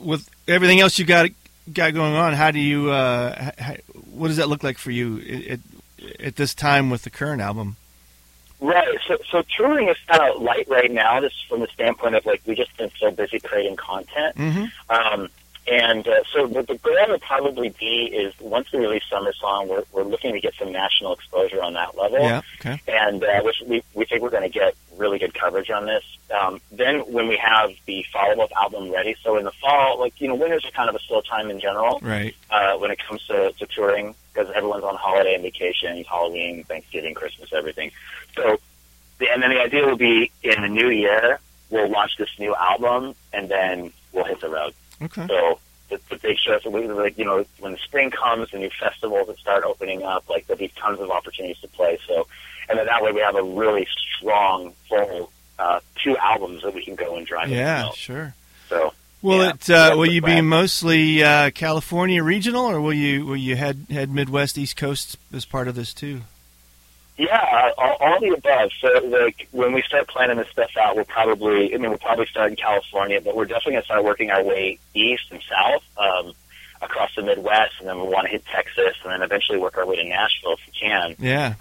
with 0.00 0.28
everything 0.46 0.80
else 0.80 0.98
you 0.98 1.06
got 1.06 1.30
got 1.68 1.94
going 1.94 2.14
on? 2.14 2.32
How 2.34 2.50
do 2.50 2.58
you? 2.58 2.90
Uh, 2.90 3.52
h- 3.58 3.66
h- 3.68 3.80
what 4.10 4.28
does 4.28 4.36
that 4.38 4.48
look 4.48 4.62
like 4.62 4.78
for 4.78 4.90
you 4.90 5.18
at, 5.18 5.46
at, 5.46 5.60
at 6.20 6.36
this 6.36 6.54
time 6.54 6.90
with 6.90 7.02
the 7.02 7.10
current 7.10 7.40
album? 7.40 7.76
Right. 8.60 8.98
So, 9.06 9.16
so 9.30 9.42
touring 9.56 9.88
is 9.88 9.96
kind 10.08 10.22
of 10.30 10.42
light 10.42 10.66
right 10.68 10.90
now, 10.90 11.20
just 11.20 11.46
from 11.48 11.60
the 11.60 11.68
standpoint 11.68 12.16
of 12.16 12.26
like 12.26 12.42
we 12.44 12.54
just 12.54 12.76
been 12.76 12.90
so 12.98 13.10
busy 13.10 13.38
creating 13.38 13.76
content. 13.76 14.36
Mm-hmm. 14.36 14.64
Um, 14.90 15.28
and 15.70 16.06
uh, 16.06 16.22
so 16.32 16.46
what 16.46 16.66
the 16.66 16.76
goal 16.76 16.94
would 17.08 17.20
probably 17.22 17.70
be 17.70 18.06
is 18.06 18.32
once 18.40 18.70
we 18.72 18.78
release 18.80 19.02
Summer 19.10 19.32
Song, 19.32 19.68
we're, 19.68 19.84
we're 19.92 20.04
looking 20.04 20.32
to 20.32 20.40
get 20.40 20.54
some 20.58 20.72
national 20.72 21.14
exposure 21.14 21.62
on 21.62 21.74
that 21.74 21.96
level. 21.96 22.20
Yeah. 22.20 22.42
Okay. 22.60 22.80
And 22.88 23.22
uh, 23.22 23.42
which 23.42 23.62
we, 23.66 23.82
we 23.94 24.04
think 24.04 24.22
we're 24.22 24.30
going 24.30 24.44
to 24.44 24.48
get 24.48 24.74
really 24.96 25.18
good 25.18 25.34
coverage 25.34 25.70
on 25.70 25.86
this. 25.86 26.04
Um, 26.38 26.60
then 26.72 27.00
when 27.12 27.28
we 27.28 27.36
have 27.36 27.70
the 27.86 28.04
follow-up 28.12 28.50
album 28.60 28.90
ready, 28.90 29.14
so 29.22 29.36
in 29.36 29.44
the 29.44 29.52
fall, 29.52 29.98
like, 29.98 30.20
you 30.20 30.28
know, 30.28 30.34
winters 30.34 30.64
are 30.64 30.70
kind 30.72 30.88
of 30.88 30.96
a 30.96 31.00
slow 31.00 31.20
time 31.20 31.50
in 31.50 31.60
general 31.60 31.98
Right. 32.02 32.34
uh, 32.50 32.76
when 32.78 32.90
it 32.90 32.98
comes 33.06 33.24
to, 33.26 33.52
to 33.52 33.66
touring 33.66 34.14
because 34.32 34.52
everyone's 34.54 34.84
on 34.84 34.96
holiday 34.96 35.34
and 35.34 35.42
vacation, 35.42 36.04
Halloween, 36.04 36.64
Thanksgiving, 36.64 37.14
Christmas, 37.14 37.52
everything. 37.52 37.90
So, 38.34 38.58
the, 39.18 39.30
and 39.30 39.42
then 39.42 39.50
the 39.50 39.60
idea 39.60 39.86
will 39.86 39.96
be 39.96 40.30
in 40.42 40.62
the 40.62 40.68
new 40.68 40.90
year, 40.90 41.40
we'll 41.70 41.88
launch 41.90 42.16
this 42.18 42.30
new 42.38 42.54
album 42.54 43.14
and 43.32 43.48
then 43.48 43.92
we'll 44.12 44.24
hit 44.24 44.40
the 44.40 44.48
road. 44.48 44.74
Okay. 45.02 45.26
So 45.26 45.58
the, 45.90 46.16
big 46.16 46.36
shows, 46.38 46.64
we, 46.64 46.86
like 46.88 47.18
you 47.18 47.24
know, 47.24 47.44
when 47.60 47.72
the 47.72 47.78
spring 47.78 48.10
comes, 48.10 48.50
the 48.50 48.58
new 48.58 48.70
festivals 48.70 49.28
that 49.28 49.38
start 49.38 49.64
opening 49.64 50.02
up, 50.02 50.28
like 50.28 50.46
there'll 50.46 50.58
be 50.58 50.68
tons 50.68 51.00
of 51.00 51.10
opportunities 51.10 51.60
to 51.60 51.68
play. 51.68 51.98
So, 52.06 52.26
and 52.68 52.78
then 52.78 52.86
that 52.86 53.02
way 53.02 53.12
we 53.12 53.20
have 53.20 53.36
a 53.36 53.42
really 53.42 53.86
strong, 54.16 54.74
full 54.88 55.30
uh, 55.58 55.80
two 56.02 56.16
albums 56.18 56.62
that 56.62 56.74
we 56.74 56.84
can 56.84 56.94
go 56.94 57.16
and 57.16 57.26
drive. 57.26 57.48
Yeah. 57.48 57.90
Sure. 57.92 58.34
So 58.68 58.92
Will 59.20 59.38
Yeah, 59.38 59.50
it? 59.50 59.70
Uh, 59.70 59.94
will 59.96 60.06
you 60.06 60.22
be 60.22 60.40
mostly 60.40 61.22
uh, 61.24 61.50
California 61.50 62.22
regional, 62.22 62.66
or 62.66 62.80
will 62.80 62.94
you 62.94 63.26
will 63.26 63.36
you 63.36 63.56
head 63.56 63.86
head 63.90 64.10
Midwest, 64.10 64.56
East 64.56 64.76
Coast 64.76 65.16
as 65.32 65.44
part 65.44 65.66
of 65.66 65.74
this 65.74 65.92
too? 65.92 66.20
Yeah, 67.18 67.72
all, 67.76 67.96
all 68.00 68.20
the 68.20 68.28
above. 68.28 68.70
So 68.80 68.88
like 69.06 69.48
when 69.50 69.72
we 69.72 69.82
start 69.82 70.08
planning 70.08 70.36
this 70.36 70.48
stuff 70.48 70.70
out, 70.80 70.96
we'll 70.96 71.04
probably, 71.04 71.74
I 71.74 71.78
mean, 71.78 71.90
we'll 71.90 71.98
probably 71.98 72.26
start 72.26 72.50
in 72.50 72.56
California, 72.56 73.20
but 73.20 73.36
we're 73.36 73.44
definitely 73.44 73.72
going 73.72 73.82
to 73.82 73.86
start 73.86 74.04
working 74.04 74.30
our 74.30 74.42
way 74.42 74.78
east 74.94 75.24
and 75.30 75.42
south. 75.48 75.82
Um, 75.96 76.32
across 76.80 77.10
the 77.16 77.22
Midwest, 77.22 77.74
and 77.80 77.88
then 77.88 77.96
we 78.00 78.06
want 78.06 78.26
to 78.26 78.30
hit 78.30 78.46
Texas, 78.46 78.96
and 79.02 79.12
then 79.12 79.22
eventually 79.22 79.58
work 79.58 79.76
our 79.76 79.84
way 79.84 79.96
to 79.96 80.04
Nashville 80.04 80.52
if 80.52 80.60
we 80.66 80.72
can. 80.88 81.16
Yeah. 81.18 81.54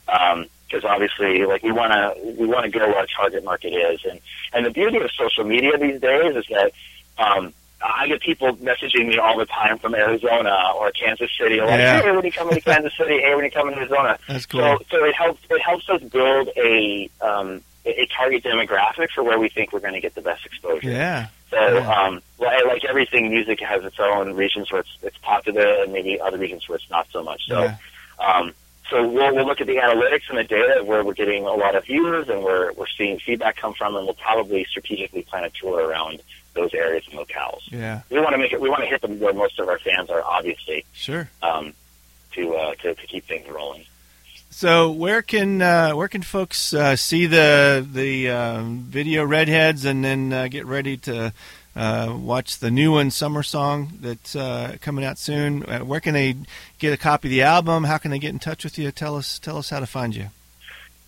because 0.68 0.84
obviously, 0.84 1.44
like 1.46 1.64
we 1.64 1.72
want 1.72 1.92
to 1.94 2.36
we 2.40 2.46
want 2.46 2.66
to 2.66 2.72
go 2.72 2.86
where 2.88 2.98
our 2.98 3.08
target 3.08 3.44
market 3.44 3.70
is, 3.70 4.06
and 4.06 4.20
and 4.54 4.66
the 4.66 4.70
beauty 4.70 4.98
of 4.98 5.10
social 5.12 5.44
media 5.44 5.78
these 5.78 6.00
days 6.00 6.36
is 6.36 6.46
that 6.50 6.72
um, 7.18 7.54
I 7.82 8.08
get 8.08 8.22
people 8.22 8.56
messaging 8.58 9.08
me 9.08 9.18
all 9.18 9.38
the 9.38 9.46
time 9.46 9.78
from 9.78 9.94
Arizona 9.94 10.58
or 10.76 10.92
Kansas 10.92 11.30
City, 11.40 11.60
like, 11.60 11.80
Yeah. 11.80 12.02
hey, 12.02 12.12
when 12.12 12.26
you 12.26 12.32
coming 12.32 12.56
to 12.56 12.62
Kansas 12.72 12.94
City? 12.98 13.20
Hey, 13.20 13.36
when 13.36 13.46
you 13.46 13.52
coming 13.52 13.74
to 13.76 13.80
Arizona? 13.82 14.18
That's 14.28 14.46
cool. 14.48 14.62
So 14.62 14.78
so 14.90 15.06
it 15.06 15.16
helps 15.16 15.42
it 15.50 15.62
helps 15.62 15.88
us 15.90 16.02
build 16.04 16.50
a 16.58 17.10
um, 17.22 17.62
a 17.86 18.06
target 18.08 18.44
demographic 18.44 19.10
for 19.12 19.24
where 19.24 19.40
we 19.40 19.48
think 19.50 19.72
we're 19.72 19.80
going 19.80 19.94
to 19.94 20.02
get 20.02 20.16
the 20.16 20.22
best 20.22 20.46
exposure. 20.46 20.90
Yeah. 20.92 21.28
So, 21.50 21.82
um, 21.90 22.22
like, 22.40 22.66
like 22.66 22.84
everything, 22.84 23.30
music 23.30 23.62
has 23.62 23.82
its 23.86 23.98
own 23.98 24.34
regions 24.34 24.70
where 24.70 24.82
it's, 24.82 24.98
it's 25.02 25.18
popular, 25.20 25.66
and 25.84 25.94
maybe 25.94 26.20
other 26.20 26.38
regions 26.38 26.68
where 26.68 26.76
it's 26.76 26.90
not 26.90 27.08
so 27.14 27.24
much. 27.24 27.44
So, 27.48 27.62
Yeah. 27.64 27.78
um, 28.20 28.54
so 28.90 29.08
we'll, 29.08 29.34
we'll 29.36 29.46
look 29.46 29.62
at 29.62 29.68
the 29.68 29.76
analytics 29.78 30.30
and 30.30 30.38
the 30.38 30.44
data 30.44 30.84
where 30.84 31.04
we're 31.04 31.14
getting 31.14 31.44
a 31.46 31.54
lot 31.54 31.76
of 31.76 31.86
viewers 31.86 32.30
and 32.30 32.44
we're 32.44 32.72
we're 32.74 32.88
seeing 32.98 33.20
feedback 33.20 33.58
come 33.58 33.74
from, 33.74 33.96
and 33.96 34.06
we'll 34.06 34.14
probably 34.16 34.66
strategically 34.66 35.24
plan 35.24 35.44
a 35.44 35.50
tour 35.50 35.88
around 35.88 36.22
those 36.54 36.74
areas 36.74 37.04
and 37.12 37.20
locales. 37.20 37.62
Yeah. 37.72 38.02
We 38.10 38.20
want 38.20 38.32
to 38.32 38.38
make 38.38 38.54
it. 38.54 38.60
We 38.62 38.70
want 38.70 38.82
to 38.82 38.88
hit 38.88 39.02
them 39.02 39.20
where 39.20 39.34
most 39.34 39.60
of 39.60 39.68
our 39.70 39.78
fans 39.80 40.10
are, 40.10 40.24
obviously, 40.24 40.86
Sure. 40.94 41.30
um, 41.44 41.74
to, 42.34 42.56
uh, 42.56 42.76
to 42.76 42.96
to 42.96 43.08
keep 43.08 43.26
things 43.26 43.48
rolling. 43.50 43.86
So 44.50 44.90
where 44.92 45.22
can 45.22 45.62
uh, 45.62 45.92
where 45.92 46.08
can 46.08 46.24
folks 46.24 46.74
uh, 46.74 46.96
see 46.96 47.26
the 47.28 47.86
the 47.92 48.30
um, 48.30 48.80
video 48.80 49.24
Redheads 49.26 49.86
and 49.86 50.04
then 50.04 50.34
uh, 50.34 50.48
get 50.48 50.66
ready 50.66 50.98
to 50.98 51.32
uh, 51.78 52.14
watch 52.18 52.58
the 52.58 52.72
new 52.72 52.94
one 52.94 53.12
Summer 53.12 53.44
Song 53.44 53.94
that's 54.02 54.36
uh, 54.36 54.78
coming 54.82 55.06
out 55.06 55.18
soon? 55.20 55.64
Uh, 55.64 55.80
where 55.80 56.00
can 56.00 56.14
they 56.14 56.36
get 56.80 56.92
a 56.92 56.98
copy 56.98 57.28
of 57.28 57.32
the 57.32 57.44
album? 57.44 57.84
How 57.84 57.98
can 57.98 58.12
they 58.12 58.20
get 58.20 58.32
in 58.32 58.40
touch 58.40 58.64
with 58.64 58.78
you? 58.78 58.92
Tell 58.92 59.16
us 59.16 59.40
tell 59.40 59.58
us 59.58 59.70
how 59.70 59.80
to 59.80 59.86
find 59.86 60.16
you. 60.16 60.28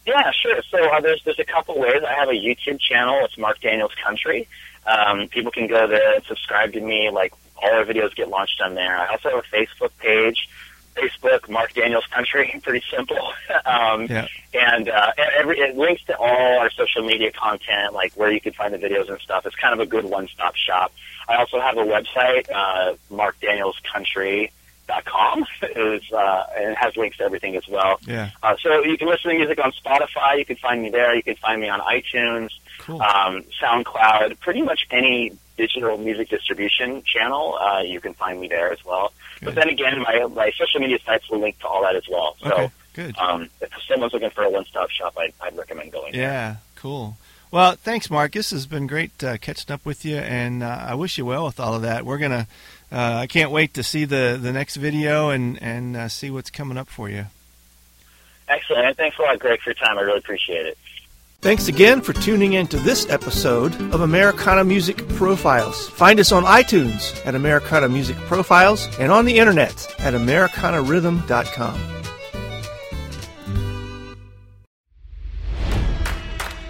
Yeah, 0.05 0.31
sure. 0.31 0.61
So 0.69 0.77
uh, 0.89 1.01
there's 1.01 1.21
there's 1.23 1.39
a 1.39 1.45
couple 1.45 1.77
ways. 1.79 2.01
I 2.07 2.13
have 2.13 2.29
a 2.29 2.33
YouTube 2.33 2.79
channel. 2.79 3.19
It's 3.25 3.37
Mark 3.37 3.59
Daniels 3.61 3.93
Country. 4.03 4.47
Um, 4.85 5.27
people 5.27 5.51
can 5.51 5.67
go 5.67 5.87
there 5.87 6.15
and 6.15 6.23
subscribe 6.25 6.73
to 6.73 6.81
me. 6.81 7.09
Like 7.09 7.33
all 7.61 7.71
our 7.71 7.83
videos 7.85 8.15
get 8.15 8.29
launched 8.29 8.61
on 8.61 8.75
there. 8.75 8.97
I 8.97 9.07
also 9.07 9.29
have 9.29 9.39
a 9.39 9.55
Facebook 9.55 9.91
page. 9.99 10.47
Facebook 10.95 11.49
Mark 11.49 11.73
Daniels 11.73 12.05
Country. 12.07 12.59
Pretty 12.63 12.83
simple. 12.89 13.33
um, 13.65 14.05
Yeah. 14.07 14.27
And 14.53 14.89
uh, 14.89 15.11
every 15.37 15.59
it 15.59 15.77
links 15.77 16.03
to 16.05 16.17
all 16.17 16.59
our 16.59 16.69
social 16.71 17.03
media 17.05 17.31
content, 17.31 17.93
like 17.93 18.13
where 18.13 18.31
you 18.31 18.41
can 18.41 18.53
find 18.53 18.73
the 18.73 18.77
videos 18.79 19.07
and 19.09 19.19
stuff. 19.21 19.45
It's 19.45 19.55
kind 19.55 19.73
of 19.73 19.79
a 19.79 19.85
good 19.85 20.05
one-stop 20.05 20.55
shop. 20.55 20.91
I 21.27 21.35
also 21.35 21.59
have 21.59 21.77
a 21.77 21.83
website, 21.83 22.49
uh, 22.51 22.95
markdanielscountry.com, 23.11 25.45
is 25.75 26.01
uh, 26.13 26.43
and 26.57 26.71
it 26.71 26.77
has 26.77 26.95
links 26.97 27.17
to 27.17 27.23
everything 27.23 27.55
as 27.55 27.67
well. 27.67 27.99
Yeah. 28.07 28.31
Uh, 28.41 28.55
so 28.61 28.83
you 28.83 28.97
can 28.97 29.07
listen 29.07 29.31
to 29.31 29.37
music 29.37 29.59
on 29.63 29.71
Spotify. 29.71 30.37
You 30.39 30.45
can 30.45 30.55
find 30.57 30.81
me 30.81 30.89
there. 30.89 31.15
You 31.15 31.23
can 31.23 31.35
find 31.35 31.61
me 31.61 31.69
on 31.69 31.79
iTunes, 31.81 32.49
Cool. 32.79 33.01
um, 33.01 33.43
SoundCloud, 33.61 34.39
pretty 34.39 34.61
much 34.61 34.87
any 34.91 35.33
digital 35.57 35.97
music 35.97 36.29
distribution 36.29 37.03
channel. 37.03 37.57
Uh, 37.59 37.81
you 37.81 37.99
can 37.99 38.13
find 38.13 38.39
me 38.39 38.47
there 38.47 38.71
as 38.71 38.83
well. 38.85 39.11
But 39.41 39.55
then 39.55 39.69
again, 39.69 39.99
my, 39.99 40.25
my 40.33 40.51
social 40.57 40.79
media 40.81 40.99
sites 41.05 41.29
will 41.29 41.39
link 41.39 41.59
to 41.59 41.67
all 41.67 41.83
that 41.83 41.95
as 41.95 42.03
well. 42.09 42.35
So 42.41 42.51
Okay. 42.53 42.69
Good. 42.93 43.17
um, 43.17 43.49
if 43.61 43.69
someone's 43.87 44.13
looking 44.13 44.29
for 44.31 44.43
a 44.43 44.49
one-stop 44.49 44.89
shop, 44.89 45.15
I'd, 45.17 45.33
I'd 45.41 45.55
recommend 45.57 45.91
going 45.91 46.13
there. 46.13 46.21
Yeah. 46.21 46.55
Cool. 46.75 47.17
Well, 47.51 47.73
thanks, 47.73 48.09
Mark. 48.09 48.33
This 48.33 48.51
has 48.51 48.65
been 48.67 48.85
great 48.87 49.23
uh, 49.23 49.37
catching 49.37 49.73
up 49.73 49.83
with 49.85 50.05
you, 50.05 50.17
and 50.17 50.61
uh, 50.61 50.85
I 50.87 50.95
wish 50.95 51.17
you 51.17 51.25
well 51.25 51.45
with 51.45 51.59
all 51.59 51.73
of 51.73 51.81
that. 51.81 52.05
We're 52.05 52.19
gonna. 52.19 52.47
Uh, 52.91 53.17
I 53.21 53.27
can't 53.27 53.51
wait 53.51 53.73
to 53.75 53.83
see 53.83 54.05
the, 54.05 54.37
the 54.39 54.51
next 54.51 54.75
video 54.75 55.29
and 55.29 55.61
and 55.61 55.97
uh, 55.97 56.07
see 56.09 56.29
what's 56.29 56.49
coming 56.51 56.77
up 56.77 56.87
for 56.87 57.09
you. 57.09 57.25
Excellent. 58.47 58.85
And 58.85 58.97
thanks 58.97 59.17
a 59.17 59.23
lot, 59.23 59.39
Greg, 59.39 59.59
for 59.61 59.71
your 59.71 59.75
time. 59.75 59.97
I 59.97 60.01
really 60.01 60.19
appreciate 60.19 60.65
it. 60.67 60.77
Thanks 61.41 61.67
again 61.69 62.01
for 62.01 62.13
tuning 62.13 62.53
in 62.53 62.67
to 62.67 62.77
this 62.77 63.09
episode 63.09 63.73
of 63.93 64.01
Americana 64.01 64.63
Music 64.63 65.07
Profiles. 65.09 65.87
Find 65.89 66.19
us 66.19 66.31
on 66.31 66.43
iTunes 66.43 67.25
at 67.25 67.33
Americana 67.33 67.87
Music 67.87 68.17
Profiles 68.17 68.87
and 68.99 69.11
on 69.11 69.25
the 69.25 69.39
internet 69.39 69.87
at 69.99 70.13
AmericanaRhythm.com. 70.13 71.98